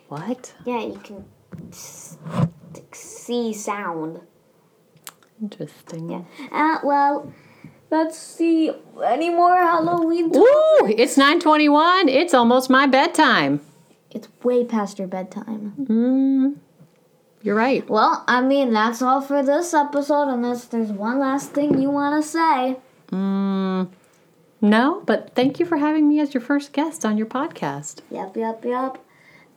What? 0.08 0.52
Yeah, 0.66 0.80
you 0.80 1.00
can 1.04 1.24
see 2.92 3.52
sound. 3.52 4.20
Interesting. 5.40 6.10
Yeah. 6.10 6.22
Uh, 6.50 6.78
well, 6.82 7.32
let's 7.90 8.18
see 8.18 8.72
any 9.04 9.30
more 9.30 9.56
Halloween. 9.56 10.32
Ooh, 10.34 10.94
it's 10.96 11.16
921. 11.16 12.08
It's 12.08 12.34
almost 12.34 12.68
my 12.68 12.88
bedtime. 12.88 13.60
It's 14.10 14.28
way 14.42 14.64
past 14.64 14.98
your 14.98 15.08
bedtime. 15.08 15.74
Mm, 15.78 16.56
you're 17.42 17.54
right. 17.54 17.88
Well, 17.88 18.24
I 18.26 18.40
mean, 18.40 18.72
that's 18.72 19.02
all 19.02 19.20
for 19.20 19.42
this 19.42 19.74
episode, 19.74 20.28
unless 20.28 20.64
there's 20.66 20.90
one 20.92 21.18
last 21.18 21.50
thing 21.52 21.80
you 21.80 21.90
want 21.90 22.22
to 22.22 22.28
say. 22.28 22.76
Mm, 23.10 23.88
no, 24.60 25.02
but 25.06 25.34
thank 25.34 25.58
you 25.60 25.66
for 25.66 25.76
having 25.76 26.08
me 26.08 26.20
as 26.20 26.32
your 26.34 26.40
first 26.40 26.72
guest 26.72 27.04
on 27.04 27.18
your 27.18 27.26
podcast. 27.26 28.00
Yep, 28.10 28.36
yep, 28.36 28.64
yep. 28.64 28.98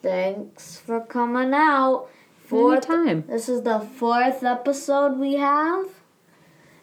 Thanks 0.01 0.77
for 0.77 0.99
coming 1.01 1.51
out. 1.53 2.07
Fourth, 2.45 2.89
Anytime. 2.89 3.23
this 3.27 3.49
is 3.49 3.63
the 3.63 3.79
fourth 3.79 4.43
episode 4.43 5.17
we 5.17 5.35
have. 5.35 5.85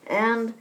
And 0.09 0.55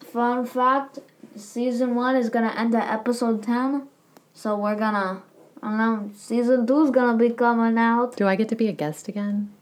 fun 0.00 0.46
fact, 0.46 1.00
season 1.34 1.96
one 1.96 2.14
is 2.14 2.30
gonna 2.30 2.54
end 2.56 2.74
at 2.76 2.88
episode 2.92 3.42
ten. 3.42 3.88
So 4.32 4.56
we're 4.56 4.76
gonna 4.76 5.22
I 5.62 5.68
don't 5.68 5.78
know, 5.78 6.10
season 6.14 6.66
two 6.66 6.84
is 6.84 6.90
gonna 6.90 7.16
be 7.18 7.30
coming 7.30 7.78
out. 7.78 8.16
Do 8.16 8.28
I 8.28 8.36
get 8.36 8.48
to 8.50 8.54
be 8.54 8.68
a 8.68 8.72
guest 8.72 9.08
again? 9.08 9.52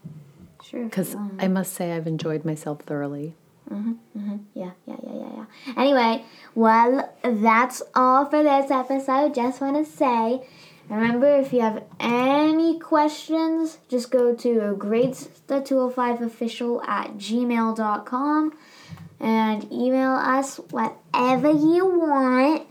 Sure. 0.73 0.83
Because 0.85 1.15
I 1.15 1.45
um, 1.45 1.53
must 1.53 1.75
say 1.75 1.91
I've 1.91 2.07
enjoyed 2.07 2.45
myself 2.45 2.81
thoroughly. 2.81 3.35
Mm-hmm, 3.69 3.91
mm-hmm. 4.17 4.37
Yeah, 4.55 4.71
yeah, 4.87 4.95
yeah, 5.03 5.13
yeah, 5.13 5.29
yeah. 5.35 5.45
Anyway, 5.77 6.25
well, 6.55 7.13
that's 7.23 7.83
all 7.93 8.25
for 8.25 8.41
this 8.41 8.71
episode. 8.71 9.35
Just 9.35 9.61
want 9.61 9.77
to 9.77 9.85
say, 9.85 10.41
remember 10.89 11.39
if 11.39 11.53
you 11.53 11.61
have 11.61 11.83
any 11.99 12.79
questions, 12.79 13.77
just 13.87 14.09
go 14.09 14.33
to 14.33 14.75
gradsta205official 14.79 16.83
at 16.87 17.17
gmail.com 17.17 18.53
and 19.19 19.71
email 19.71 20.13
us 20.13 20.57
whatever 20.71 21.51
you 21.51 21.85
want. 21.85 22.65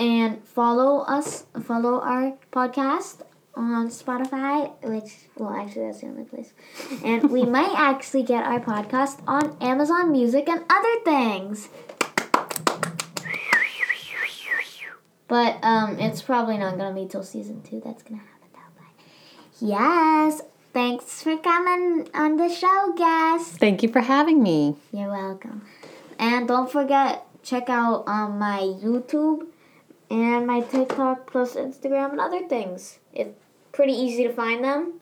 And 0.00 0.44
follow 0.44 1.02
us, 1.02 1.44
follow 1.62 2.00
our 2.00 2.32
podcast 2.50 3.22
on 3.54 3.88
Spotify, 3.88 4.72
which, 4.82 5.12
well, 5.36 5.50
actually, 5.50 5.86
that's 5.86 6.00
the 6.00 6.06
only 6.06 6.24
place. 6.24 6.52
And 7.04 7.30
we 7.30 7.42
might 7.58 7.72
actually 7.76 8.22
get 8.22 8.44
our 8.44 8.60
podcast 8.60 9.20
on 9.26 9.56
Amazon 9.60 10.12
Music 10.12 10.48
and 10.48 10.64
other 10.70 11.00
things. 11.04 11.68
But 15.30 15.58
um, 15.62 15.96
it's 16.00 16.22
probably 16.22 16.58
not 16.58 16.76
gonna 16.76 16.92
be 16.92 17.06
till 17.06 17.22
season 17.22 17.62
two. 17.62 17.80
That's 17.84 18.02
gonna 18.02 18.20
happen 18.20 18.48
that 18.52 18.76
way. 18.76 18.88
Yes. 19.60 20.42
Thanks 20.72 21.22
for 21.22 21.36
coming 21.36 22.08
on 22.14 22.36
the 22.36 22.48
show, 22.48 22.94
guest. 22.96 23.58
Thank 23.58 23.84
you 23.84 23.88
for 23.88 24.00
having 24.00 24.42
me. 24.42 24.74
You're 24.92 25.10
welcome. 25.10 25.62
And 26.18 26.48
don't 26.48 26.70
forget, 26.70 27.26
check 27.44 27.68
out 27.68 28.04
um, 28.08 28.38
my 28.40 28.60
YouTube 28.60 29.46
and 30.10 30.46
my 30.46 30.60
TikTok 30.60 31.30
plus 31.30 31.54
Instagram 31.54 32.10
and 32.12 32.20
other 32.20 32.46
things. 32.48 32.98
It's 33.12 33.38
pretty 33.72 33.92
easy 33.92 34.24
to 34.24 34.32
find 34.32 34.64
them. 34.64 35.00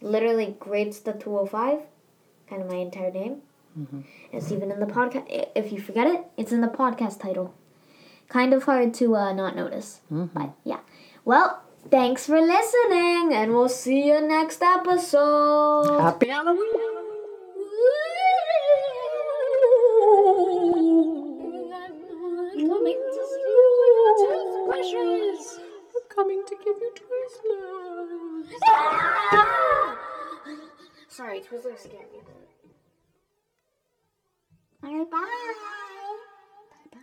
Literally, 0.00 0.56
Greats 0.58 1.00
the 1.00 1.12
205, 1.12 1.80
kind 2.48 2.62
of 2.62 2.68
my 2.68 2.76
entire 2.76 3.10
name. 3.12 3.42
It's 4.32 4.52
even 4.52 4.70
in 4.70 4.80
the 4.80 4.86
podcast. 4.86 5.24
If 5.56 5.72
you 5.72 5.80
forget 5.80 6.06
it, 6.06 6.24
it's 6.36 6.52
in 6.52 6.60
the 6.60 6.68
podcast 6.68 7.20
title. 7.20 7.54
Kind 8.28 8.52
of 8.52 8.64
hard 8.64 8.94
to 8.94 9.14
uh, 9.16 9.32
not 9.32 9.56
notice. 9.56 10.00
But 10.34 10.50
yeah. 10.64 10.80
Well, 11.24 11.62
thanks 11.90 12.26
for 12.26 12.40
listening, 12.40 13.32
and 13.32 13.52
we'll 13.52 13.68
see 13.68 14.06
you 14.08 14.20
next 14.20 14.60
episode. 14.62 16.00
Happy 16.00 16.28
Halloween. 16.28 17.01
Give 26.64 26.76
you 26.80 26.92
Twizzlers. 26.94 28.46
Sorry, 31.08 31.40
Twizzlers 31.40 31.78
scared 31.78 32.12
me. 32.12 32.20
Alright, 34.84 35.10
bye. 35.10 35.54
Bye 36.70 36.90
bye. 36.92 37.00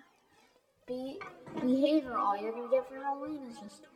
Be 0.88 1.20
behave 1.62 2.08
or 2.08 2.18
all 2.18 2.38
you're 2.42 2.52
gonna 2.52 2.70
get 2.70 2.88
for 2.88 2.96
Halloween 2.96 3.44
is 3.50 3.58
just 3.60 3.88